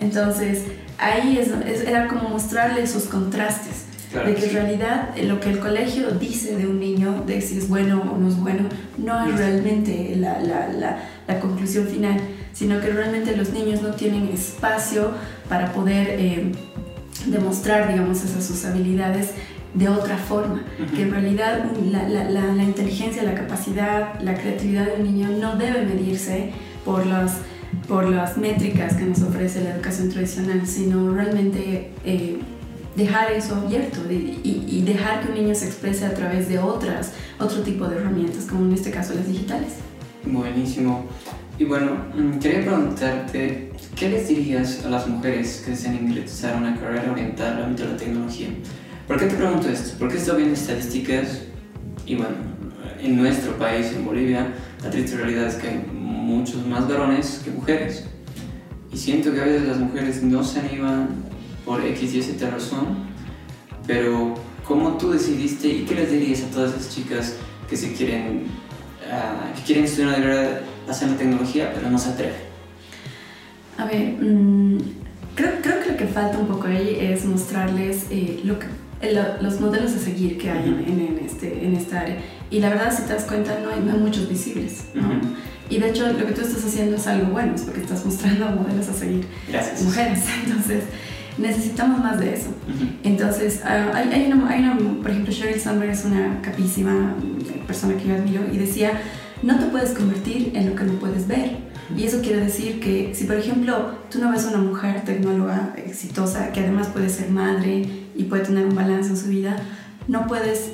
Entonces 0.00 0.64
ahí 0.98 1.38
es, 1.38 1.48
es, 1.66 1.86
era 1.86 2.08
como 2.08 2.28
mostrarle 2.28 2.82
esos 2.82 3.04
contrastes 3.04 3.84
claro, 4.12 4.28
de 4.28 4.34
que 4.34 4.46
en 4.46 4.52
realidad 4.52 5.16
lo 5.22 5.40
que 5.40 5.50
el 5.50 5.58
colegio 5.58 6.10
dice 6.12 6.56
de 6.56 6.66
un 6.66 6.78
niño, 6.78 7.24
de 7.26 7.40
si 7.40 7.58
es 7.58 7.68
bueno 7.68 8.02
o 8.12 8.18
no 8.18 8.28
es 8.28 8.38
bueno, 8.38 8.68
no 8.98 9.26
es 9.26 9.36
realmente 9.36 10.14
la, 10.16 10.40
la, 10.40 10.68
la, 10.68 10.98
la 11.26 11.40
conclusión 11.40 11.86
final, 11.86 12.20
sino 12.52 12.80
que 12.80 12.88
realmente 12.88 13.36
los 13.36 13.50
niños 13.50 13.82
no 13.82 13.90
tienen 13.90 14.28
espacio 14.28 15.10
para 15.48 15.72
poder 15.72 16.08
eh, 16.18 16.52
demostrar, 17.26 17.88
digamos, 17.88 18.22
esas 18.22 18.44
sus 18.44 18.64
habilidades 18.64 19.30
de 19.76 19.88
otra 19.88 20.16
forma, 20.16 20.64
que 20.94 21.02
en 21.02 21.10
realidad 21.10 21.70
la, 21.90 22.08
la, 22.08 22.30
la, 22.30 22.52
la, 22.52 22.62
inteligencia, 22.62 23.22
la 23.22 23.34
capacidad, 23.34 24.18
la 24.20 24.34
creatividad 24.34 24.86
de 24.86 25.02
un 25.02 25.04
niño 25.04 25.28
no 25.38 25.56
debe 25.56 25.84
medirse 25.84 26.52
por 26.84 27.04
las, 27.04 27.38
por 27.86 28.08
las 28.08 28.38
métricas 28.38 28.94
que 28.94 29.04
nos 29.04 29.20
ofrece 29.22 29.62
la 29.62 29.74
educación 29.74 30.08
tradicional, 30.08 30.66
sino 30.66 31.12
realmente 31.12 31.90
eh, 32.04 32.38
dejar 32.96 33.32
eso 33.32 33.56
abierto 33.56 34.00
y, 34.10 34.40
y, 34.42 34.82
dejar 34.82 35.22
que 35.22 35.28
un 35.28 35.34
niño 35.34 35.54
se 35.54 35.66
exprese 35.66 36.06
a 36.06 36.14
través 36.14 36.48
de 36.48 36.58
otras, 36.58 37.12
otro 37.38 37.60
tipo 37.60 37.86
de 37.86 37.96
herramientas, 37.96 38.46
como 38.46 38.64
en 38.64 38.72
este 38.72 38.90
caso 38.90 39.12
las 39.14 39.28
digitales. 39.28 39.74
Buenísimo. 40.24 41.04
Y 41.58 41.64
bueno, 41.64 41.92
mm, 42.14 42.38
quería 42.38 42.62
preguntarte, 42.62 43.72
¿qué 43.94 44.08
les 44.08 44.28
dirías 44.28 44.86
a 44.86 44.88
las 44.88 45.06
mujeres 45.06 45.62
que 45.64 45.72
desean 45.72 45.96
ingresar 45.96 46.54
a 46.54 46.56
una 46.56 46.80
carrera 46.80 47.12
orientada 47.12 47.56
al 47.56 47.64
ámbito 47.64 47.84
de 47.84 47.92
la 47.92 47.96
tecnología? 47.98 48.48
¿Por 49.06 49.20
qué 49.20 49.26
te 49.26 49.36
pregunto 49.36 49.68
esto? 49.68 49.96
Porque 50.00 50.16
estoy 50.16 50.38
viendo 50.38 50.54
estadísticas 50.54 51.42
y 52.04 52.16
bueno, 52.16 52.34
en 53.00 53.16
nuestro 53.16 53.56
país, 53.56 53.92
en 53.92 54.04
Bolivia, 54.04 54.52
la 54.82 54.90
triste 54.90 55.16
realidad 55.16 55.46
es 55.46 55.54
que 55.54 55.68
hay 55.68 55.86
muchos 55.92 56.66
más 56.66 56.88
varones 56.88 57.40
que 57.44 57.52
mujeres. 57.52 58.04
Y 58.92 58.96
siento 58.96 59.32
que 59.32 59.40
a 59.40 59.44
veces 59.44 59.68
las 59.68 59.78
mujeres 59.78 60.24
no 60.24 60.42
se 60.42 60.58
animan 60.58 61.08
por 61.64 61.84
X 61.84 62.14
y 62.14 62.22
Z 62.22 62.50
razón, 62.50 63.06
pero 63.86 64.34
¿cómo 64.64 64.96
tú 64.96 65.12
decidiste 65.12 65.68
y 65.68 65.84
qué 65.84 65.94
les 65.94 66.10
dirías 66.10 66.42
a 66.42 66.50
todas 66.50 66.74
esas 66.74 66.92
chicas 66.92 67.36
que 67.70 67.76
se 67.76 67.92
quieren, 67.92 68.46
uh, 69.06 69.54
que 69.56 69.62
quieren 69.62 69.84
estudiar 69.84 70.08
una 70.08 70.18
carrera 70.18 70.60
hacer 70.88 71.10
la 71.10 71.16
tecnología, 71.16 71.72
pero 71.72 71.90
no 71.90 71.98
se 71.98 72.10
atreven? 72.10 72.46
A 73.78 73.84
ver, 73.84 74.16
mmm, 74.20 74.78
creo, 75.36 75.52
creo, 75.62 75.80
que 75.80 75.90
lo 75.92 75.96
que 75.96 76.06
falta 76.06 76.38
un 76.38 76.48
poco 76.48 76.66
ahí 76.66 76.96
es 77.00 77.24
mostrarles 77.24 78.06
eh, 78.10 78.40
lo 78.42 78.58
que, 78.58 78.66
los 79.40 79.60
modelos 79.60 79.92
a 79.92 79.98
seguir 79.98 80.38
que 80.38 80.50
hay 80.50 80.68
en, 80.68 81.00
en, 81.00 81.20
este, 81.24 81.64
en 81.64 81.74
esta 81.74 82.00
área. 82.00 82.16
Y 82.50 82.60
la 82.60 82.70
verdad, 82.70 82.94
si 82.96 83.02
te 83.02 83.12
das 83.12 83.24
cuenta, 83.24 83.58
no 83.62 83.70
hay, 83.70 83.80
no 83.80 83.92
hay 83.92 83.98
muchos 83.98 84.28
visibles. 84.28 84.84
¿no? 84.94 85.08
Uh 85.08 85.12
-huh. 85.12 85.20
Y 85.68 85.78
de 85.78 85.90
hecho, 85.90 86.06
lo 86.12 86.26
que 86.26 86.32
tú 86.32 86.42
estás 86.42 86.64
haciendo 86.64 86.96
es 86.96 87.06
algo 87.06 87.32
bueno, 87.32 87.54
es 87.54 87.62
porque 87.62 87.80
estás 87.80 88.04
mostrando 88.04 88.46
modelos 88.62 88.88
a 88.88 88.92
seguir. 88.92 89.26
Gracias. 89.48 89.82
Mujeres. 89.82 90.20
Entonces, 90.44 90.84
necesitamos 91.38 92.00
más 92.00 92.18
de 92.20 92.34
eso. 92.34 92.48
Uh 92.48 92.70
-huh. 92.70 92.88
Entonces, 93.02 93.60
uh, 93.64 93.94
hay, 93.94 94.08
hay, 94.12 94.32
una, 94.32 94.48
hay, 94.48 94.62
una, 94.62 94.78
por 95.02 95.10
ejemplo, 95.10 95.32
Sheryl 95.32 95.60
Sandberg 95.60 95.90
es 95.90 96.04
una 96.04 96.40
capísima 96.40 97.14
persona 97.66 97.96
que 97.96 98.08
yo 98.08 98.14
admiro 98.14 98.42
y 98.52 98.58
decía, 98.58 98.92
no 99.42 99.58
te 99.58 99.66
puedes 99.66 99.90
convertir 99.90 100.52
en 100.54 100.70
lo 100.70 100.76
que 100.76 100.84
no 100.84 100.94
puedes 100.94 101.26
ver. 101.26 101.58
Y 101.96 102.04
eso 102.04 102.20
quiere 102.20 102.40
decir 102.40 102.80
que 102.80 103.12
si, 103.14 103.24
por 103.24 103.36
ejemplo, 103.36 103.92
tú 104.10 104.18
no 104.18 104.30
ves 104.32 104.44
a 104.44 104.48
una 104.48 104.58
mujer 104.58 105.04
tecnóloga 105.04 105.74
exitosa 105.76 106.50
que 106.52 106.60
además 106.60 106.88
puede 106.88 107.08
ser 107.08 107.30
madre 107.30 108.05
y 108.16 108.24
puede 108.24 108.42
tener 108.42 108.66
un 108.66 108.74
balance 108.74 109.10
en 109.10 109.16
su 109.16 109.28
vida, 109.28 109.56
no 110.08 110.26
puedes 110.26 110.72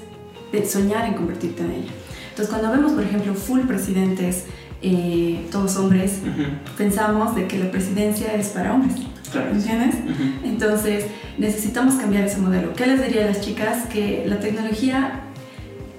soñar 0.69 1.07
en 1.07 1.15
convertirte 1.15 1.63
en 1.63 1.71
ella. 1.71 1.93
Entonces, 2.31 2.49
cuando 2.49 2.71
vemos, 2.71 2.93
por 2.93 3.03
ejemplo, 3.03 3.35
full 3.35 3.61
presidentes, 3.61 4.45
eh, 4.83 5.47
todos 5.51 5.77
hombres, 5.77 6.21
uh 6.23 6.29
-huh. 6.29 6.77
pensamos 6.77 7.35
de 7.35 7.47
que 7.47 7.59
la 7.59 7.71
presidencia 7.71 8.35
es 8.35 8.49
para 8.49 8.75
hombres. 8.75 8.97
Claro. 9.31 9.51
¿Entiendes? 9.51 9.95
Uh 9.95 10.09
-huh. 10.09 10.45
Entonces, 10.45 11.05
necesitamos 11.39 11.95
cambiar 11.95 12.25
ese 12.25 12.39
modelo. 12.39 12.75
¿Qué 12.75 12.87
les 12.87 13.01
diría 13.03 13.25
a 13.25 13.27
las 13.27 13.41
chicas? 13.41 13.87
Que 13.93 14.25
la 14.27 14.39
tecnología 14.41 15.21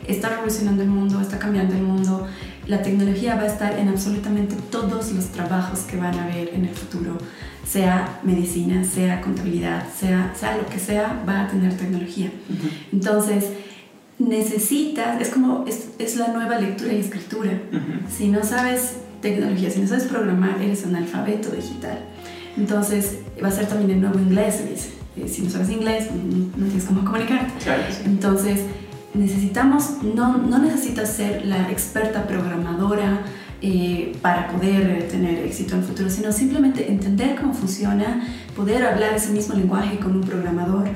está 0.08 0.30
revolucionando 0.30 0.84
el 0.84 0.90
mundo, 0.90 1.22
está 1.22 1.40
cambiando 1.40 1.76
el 1.76 1.82
mundo. 1.82 2.28
La 2.68 2.82
tecnología 2.82 3.36
va 3.36 3.44
a 3.44 3.48
estar 3.48 3.78
en 3.80 3.90
absolutamente 3.90 4.56
todos 4.70 5.12
los 5.12 5.26
trabajos 5.28 5.80
que 5.82 5.98
van 5.98 6.16
a 6.20 6.24
haber 6.26 6.50
en 6.54 6.66
el 6.66 6.74
futuro, 6.74 7.18
sea 7.66 8.20
medicina, 8.24 8.84
sea 8.84 9.22
contabilidad, 9.22 9.86
sea, 9.94 10.34
sea 10.38 10.58
lo 10.58 10.66
que 10.68 10.80
sea, 10.80 11.24
va 11.28 11.42
a 11.42 11.48
tener 11.48 11.76
tecnología. 11.78 12.32
Uh 12.50 12.54
-huh. 12.54 12.70
Entonces, 12.92 13.46
necesitas, 14.20 15.22
es 15.22 15.30
como, 15.30 15.66
es, 15.68 15.90
es, 15.98 16.16
la 16.18 16.28
nueva 16.28 16.60
lectura 16.60 16.94
y 16.94 17.00
escritura. 17.00 17.52
Uh 17.72 17.76
-huh. 17.76 18.10
Si 18.10 18.28
no 18.28 18.44
sabes 18.44 18.98
tecnología, 19.22 19.70
si 19.70 19.80
no 19.80 19.88
sabes 19.88 20.04
programar, 20.04 20.62
eres 20.62 20.86
analfabeto 20.86 21.50
digital. 21.52 22.00
Entonces, 22.58 23.20
va 23.42 23.48
a 23.48 23.52
ser 23.52 23.68
también 23.68 23.92
el 23.92 24.02
nuevo 24.02 24.20
inglés. 24.20 24.62
Eh, 25.16 25.28
si 25.28 25.42
no 25.44 25.50
sabes 25.50 25.70
inglés, 25.70 26.10
no 26.12 26.66
tienes 26.66 26.86
cómo. 26.86 27.04
Claro, 27.12 27.84
sí. 27.90 28.02
Entonces, 28.06 28.60
necesitamos, 29.14 30.04
no, 30.04 30.38
no 30.38 30.60
necesitas 30.60 31.10
ser 31.10 31.46
la 31.46 31.72
experta 31.72 32.28
programadora 32.28 33.22
eh, 33.66 34.12
para 34.22 34.50
poder 34.50 35.08
tener 35.10 35.46
éxito 35.46 35.76
en 35.76 35.80
el 35.80 35.88
futuro, 35.88 36.10
sino 36.10 36.34
simplemente 36.34 36.92
entender 36.92 37.38
cómo 37.40 37.54
funciona, 37.54 38.28
poder 38.58 38.86
hablar 38.86 39.14
ese 39.14 39.32
mismo 39.32 39.56
lenguaje 39.56 40.00
con 40.00 40.18
un 40.18 40.22
programador. 40.22 40.90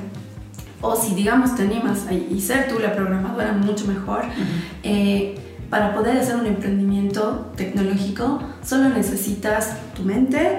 O 0.82 0.94
si, 0.94 1.14
digamos, 1.14 1.56
te 1.56 1.62
animas 1.62 2.06
a, 2.08 2.12
y 2.12 2.38
ser 2.42 2.68
tú 2.68 2.78
la 2.78 2.94
programadora 2.94 3.52
mucho 3.52 3.86
mejor, 3.86 4.20
uh 4.20 4.28
-huh. 4.28 4.82
eh, 4.82 5.34
para 5.70 5.94
poder 5.94 6.18
hacer 6.18 6.36
un 6.36 6.44
emprendimiento 6.44 7.50
tecnológico, 7.56 8.42
solo 8.62 8.90
necesitas 8.90 9.72
tu 9.96 10.02
mente 10.02 10.58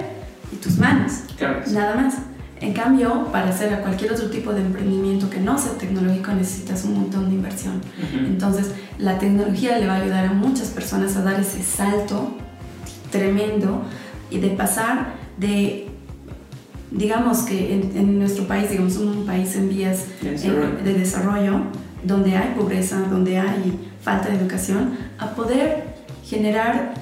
y 0.52 0.56
tus 0.56 0.78
manos. 0.78 1.12
Claro. 1.38 1.60
Nada 1.72 1.94
más. 1.94 2.14
En 2.60 2.74
cambio, 2.74 3.28
para 3.32 3.48
hacer 3.50 3.80
cualquier 3.80 4.12
otro 4.12 4.28
tipo 4.28 4.52
de 4.52 4.60
emprendimiento 4.60 5.30
que 5.30 5.40
no 5.40 5.56
sea 5.56 5.72
tecnológico 5.78 6.32
necesitas 6.32 6.84
un 6.84 6.94
montón 6.94 7.28
de 7.28 7.36
inversión. 7.36 7.76
Uh 7.76 7.80
-huh. 7.80 8.26
Entonces, 8.26 8.66
la 9.00 9.18
tecnología 9.18 9.78
le 9.78 9.86
va 9.86 9.94
a 9.94 10.02
ayudar 10.02 10.26
a 10.26 10.32
muchas 10.32 10.68
personas 10.68 11.16
a 11.16 11.22
dar 11.22 11.40
ese 11.40 11.62
salto 11.62 12.36
tremendo 13.10 13.82
y 14.30 14.38
de 14.38 14.50
pasar 14.50 15.14
de, 15.36 15.88
digamos 16.90 17.38
que 17.40 17.74
en, 17.74 17.96
en 17.96 18.18
nuestro 18.18 18.46
país, 18.46 18.70
digamos 18.70 18.96
un 18.96 19.26
país 19.26 19.56
en 19.56 19.68
vías 19.68 20.04
de 20.20 20.32
desarrollo. 20.32 20.68
Eh, 20.68 20.82
de 20.84 20.94
desarrollo, 20.94 21.60
donde 22.04 22.36
hay 22.36 22.54
pobreza, 22.54 23.00
donde 23.10 23.38
hay 23.38 23.78
falta 24.02 24.28
de 24.28 24.36
educación, 24.36 24.96
a 25.18 25.30
poder 25.30 25.84
generar 26.24 26.94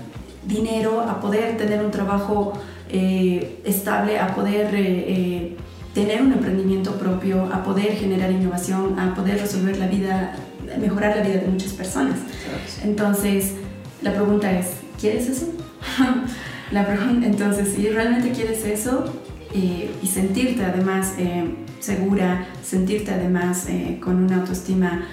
dinero, 0.47 1.03
a 1.03 1.21
poder 1.21 1.57
tener 1.57 1.85
un 1.85 1.91
trabajo 1.91 2.55
eh, 2.91 3.61
estable, 3.65 4.19
a 4.19 4.35
poder 4.35 4.75
eh, 4.75 5.05
eh, 5.09 5.57
tener 5.95 6.23
un 6.23 6.33
emprendimiento 6.33 6.93
propio, 6.93 7.45
a 7.53 7.63
poder 7.63 7.93
generar 7.97 8.31
innovación, 8.33 8.99
a 8.99 9.15
poder 9.15 9.39
resolver 9.39 9.77
la 9.79 9.87
vida, 9.87 10.35
mejorar 10.81 11.17
la 11.17 11.23
vida 11.23 11.41
de 11.41 11.47
muchas 11.47 11.73
personas. 11.73 12.19
Entonces, 12.83 13.53
la 14.03 14.13
pregunta 14.13 14.51
es, 14.51 14.69
¿quieres 15.01 15.29
eso? 15.29 15.47
la 16.71 16.87
pregunta, 16.87 17.27
entonces, 17.27 17.69
si 17.75 17.89
realmente 17.89 18.31
quieres 18.33 18.65
eso 18.65 19.13
eh, 19.55 19.91
y 20.03 20.07
sentirte 20.07 20.65
además 20.65 21.15
segura, 21.81 22.47
sentirte 22.63 23.13
además 23.13 23.67
con 24.01 24.23
una 24.25 24.37
autoestima, 24.41 25.07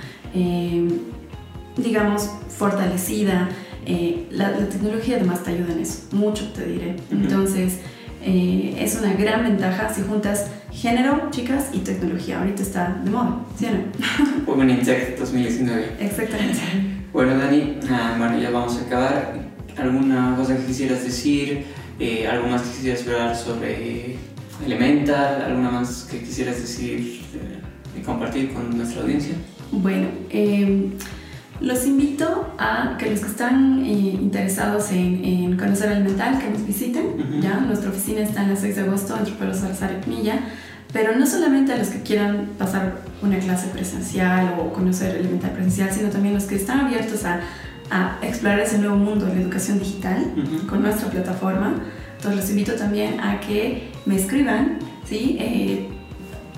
digamos, 1.78 2.30
fortalecida, 2.50 3.50
eh, 3.86 4.28
la, 4.32 4.50
la, 4.50 4.68
tecnología 4.68 5.18
además 5.18 5.44
te 5.44 5.52
ayuda 5.52 5.74
en 5.74 5.80
eso, 5.80 6.04
mucho 6.12 6.52
te 6.54 6.66
diré. 6.66 6.96
Entonces, 7.12 7.80
eh, 8.24 8.76
es 8.80 8.96
una 8.96 9.14
gran 9.14 9.44
ventaja 9.44 9.94
si 9.94 10.02
juntas 10.02 10.48
género, 10.76 11.30
chicas 11.32 11.70
y 11.74 11.80
tecnología. 11.80 12.40
Ahorita 12.40 12.62
está 12.62 13.02
de 13.04 13.10
moda, 13.10 13.40
¿sí 13.58 13.66
o 13.66 13.72
no? 13.72 14.46
Women 14.48 14.70
in 14.70 14.82
Tech 14.84 15.18
2019. 15.18 15.98
Exactamente. 16.00 16.60
Bueno, 17.16 17.38
Dani, 17.38 17.80
ah, 17.90 18.16
bueno, 18.18 18.38
ya 18.38 18.50
vamos 18.50 18.78
a 18.78 18.82
acabar. 18.82 19.36
¿Alguna 19.78 20.36
cosa 20.36 20.58
que 20.58 20.66
quisieras 20.66 21.02
decir? 21.02 21.64
Eh, 21.98 22.28
¿Algo 22.28 22.50
más 22.50 22.62
que 22.64 22.72
quisieras 22.72 23.08
hablar 23.08 23.36
sobre 23.38 24.18
Elemental? 24.66 25.44
¿Alguna 25.44 25.72
más 25.72 26.10
que 26.12 26.20
quisieras 26.20 26.58
decir 26.58 27.22
y 27.98 28.02
compartir 28.02 28.52
con 28.52 28.78
nuestra 28.78 29.02
audiencia? 29.02 29.34
Bueno, 29.72 30.10
eh, 30.30 30.90
los 31.62 31.86
invito 31.86 32.54
a 32.58 32.98
que 33.00 33.12
los 33.12 33.22
que 33.22 33.28
están 33.28 33.86
eh, 33.86 33.92
interesados 33.94 34.92
en, 34.92 35.24
en, 35.24 35.58
conocer 35.58 35.94
Elemental, 35.94 36.38
que 36.38 36.50
nos 36.50 36.68
visiten. 36.68 37.06
Uh 37.06 37.18
-huh. 37.18 37.42
¿ya? 37.42 37.62
Nuestra 37.62 37.92
oficina 37.92 38.24
está 38.24 38.44
en 38.44 38.50
la 38.50 38.56
6 38.58 38.76
de 38.76 38.82
agosto 38.82 39.16
entre 39.18 39.34
Pedro 39.36 39.54
Salazar 39.54 40.02
y 40.06 40.10
Milla. 40.10 40.42
Pero 40.96 41.14
no 41.14 41.28
solamente 41.28 41.74
a 41.74 41.78
los 41.78 41.90
que 41.90 42.04
quieran 42.04 42.52
pasar 42.58 43.02
una 43.22 43.38
clase 43.38 43.68
presencial 43.68 44.56
o 44.58 44.72
conocer 44.72 45.18
Elemental 45.18 45.52
presencial, 45.52 45.92
sino 45.92 46.08
también 46.08 46.34
los 46.34 46.46
que 46.46 46.56
están 46.56 46.80
abiertos 46.80 47.26
a, 47.26 47.42
a 47.92 48.18
explorar 48.22 48.62
ese 48.62 48.78
nuevo 48.78 48.96
mundo 48.96 49.26
de 49.26 49.36
la 49.36 49.42
educación 49.42 49.78
digital 49.78 50.20
uh 50.38 50.40
-huh. 50.40 50.66
con 50.68 50.82
nuestra 50.84 51.10
plataforma. 51.10 51.82
Entonces 52.16 52.40
los 52.40 52.50
invito 52.50 52.76
también 52.76 53.20
a 53.20 53.42
que 53.42 53.92
me 54.06 54.16
escriban, 54.16 54.80
¿sí? 55.04 55.36
Eh, 55.38 55.90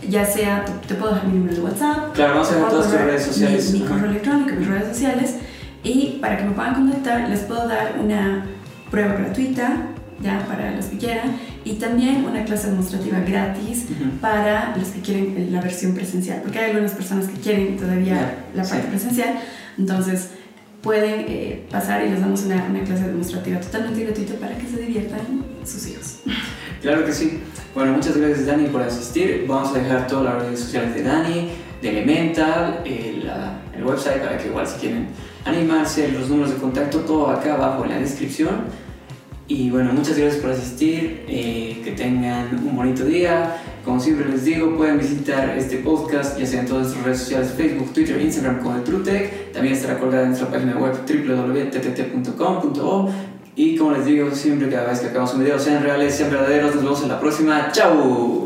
ya 0.08 0.23
sea, 0.23 0.63
te 0.88 0.93
puedo 0.93 1.15
dejar 1.15 1.30
mi 1.30 1.39
número 1.39 1.56
de 1.56 1.62
WhatsApp. 1.63 2.13
Claro, 2.13 2.34
vamos 2.36 2.52
a 2.52 2.56
dejar 2.58 2.69
todas 2.69 2.91
tus 2.91 3.02
redes 3.02 3.26
sociales. 3.26 3.71
Mi, 3.73 3.80
mi 3.80 3.86
correo 3.88 4.12
electrónico, 4.12 4.52
mis 4.56 4.67
redes 4.67 4.88
sociales. 4.89 5.36
Y 5.82 6.19
para 6.21 6.38
que 6.38 6.43
me 6.43 6.52
puedan 6.52 6.76
contactar, 6.76 7.28
les 7.28 7.39
puedo 7.39 7.67
dar 7.67 7.95
una 8.00 8.45
prueba 8.91 9.13
gratuita, 9.13 9.78
ya 10.21 10.45
para 10.47 10.75
los 10.75 10.86
que 10.86 10.97
quieran, 10.97 11.38
y 11.63 11.73
también 11.73 12.25
una 12.25 12.43
clase 12.43 12.69
demostrativa 12.69 13.19
gratis 13.19 13.86
uh 13.89 13.93
-huh. 13.93 14.19
para 14.19 14.75
los 14.75 14.89
que 14.89 15.01
quieren 15.01 15.49
la 15.51 15.62
versión 15.62 15.93
presencial, 15.93 16.41
porque 16.41 16.60
hay 16.60 16.71
algunas 16.71 16.93
personas 16.93 17.27
que 17.27 17.39
quieren 17.39 17.77
todavía 17.77 18.06
yeah, 18.06 18.45
la 18.56 18.63
parte 18.63 18.84
sí. 18.84 18.89
presencial, 18.89 19.39
entonces 19.77 20.30
pueden 20.82 21.25
eh, 21.27 21.65
pasar 21.69 22.06
y 22.06 22.10
les 22.10 22.21
damos 22.21 22.43
una, 22.43 22.65
una 22.69 22.82
clase 22.84 23.08
demostrativa 23.08 23.60
totalmente 23.60 24.03
gratuita 24.06 24.34
para 24.36 24.58
que 24.58 24.67
se 24.67 24.77
diviertan 24.77 25.19
sus 25.65 25.88
hijos. 25.88 26.19
Claro 26.82 27.03
que 27.03 27.12
sí. 27.12 27.41
Bueno, 27.75 27.93
muchas 27.93 28.15
gracias 28.15 28.45
Dani 28.45 28.67
por 28.67 28.82
asistir. 28.82 29.45
Vamos 29.47 29.75
a 29.75 29.80
dejar 29.80 30.08
todas 30.08 30.25
las 30.25 30.43
redes 30.43 30.60
sociales 30.60 30.93
de 30.95 31.03
Dani, 31.03 31.49
de 31.82 31.89
Elemental, 31.89 32.82
el, 32.86 33.30
el 33.75 33.84
website 33.84 34.21
para 34.21 34.38
que 34.38 34.47
igual 34.47 34.65
si 34.65 34.80
quieren 34.80 35.08
animarse, 35.45 36.10
los 36.12 36.30
números 36.30 36.53
de 36.53 36.58
contacto, 36.58 36.99
todo 36.99 37.30
acá 37.30 37.56
abajo 37.56 37.84
en 37.84 37.91
la 37.91 37.99
descripción. 37.99 38.87
Y 39.49 39.69
bueno, 39.69 39.93
muchas 39.93 40.17
gracias 40.17 40.41
por 40.41 40.51
asistir, 40.51 41.23
eh, 41.27 41.79
que 41.83 41.91
tengan 41.91 42.49
un 42.67 42.75
bonito 42.75 43.05
día. 43.05 43.55
Como 43.86 43.97
siempre 43.97 44.27
les 44.27 44.43
digo, 44.43 44.75
pueden 44.75 44.99
visitar 44.99 45.57
este 45.57 45.77
podcast, 45.77 46.38
ya 46.38 46.45
sea 46.45 46.60
en 46.60 46.67
todas 46.67 46.88
nuestras 46.88 47.05
redes 47.05 47.19
sociales, 47.19 47.53
Facebook, 47.55 47.93
Twitter, 47.93 48.19
Instagram 48.19 48.60
como 48.60 48.75
de 48.75 48.81
TrueTech. 48.81 49.53
También 49.53 49.75
estará 49.75 49.97
colgada 49.97 50.23
en 50.23 50.31
nuestra 50.31 50.51
página 50.51 50.77
web 50.77 50.97
www.ttt.com.o. 51.07 53.10
Y 53.55 53.77
como 53.77 53.91
les 53.91 54.05
digo 54.05 54.29
siempre, 54.31 54.69
cada 54.69 54.89
vez 54.89 54.99
que 54.99 55.07
acabamos 55.07 55.33
un 55.33 55.39
video, 55.39 55.57
sean 55.57 55.81
reales, 55.81 56.13
sean 56.13 56.29
verdaderos. 56.29 56.75
Nos 56.75 56.83
vemos 56.83 57.01
en 57.03 57.10
la 57.10 57.19
próxima. 57.19 57.71
¡Chao! 57.71 58.45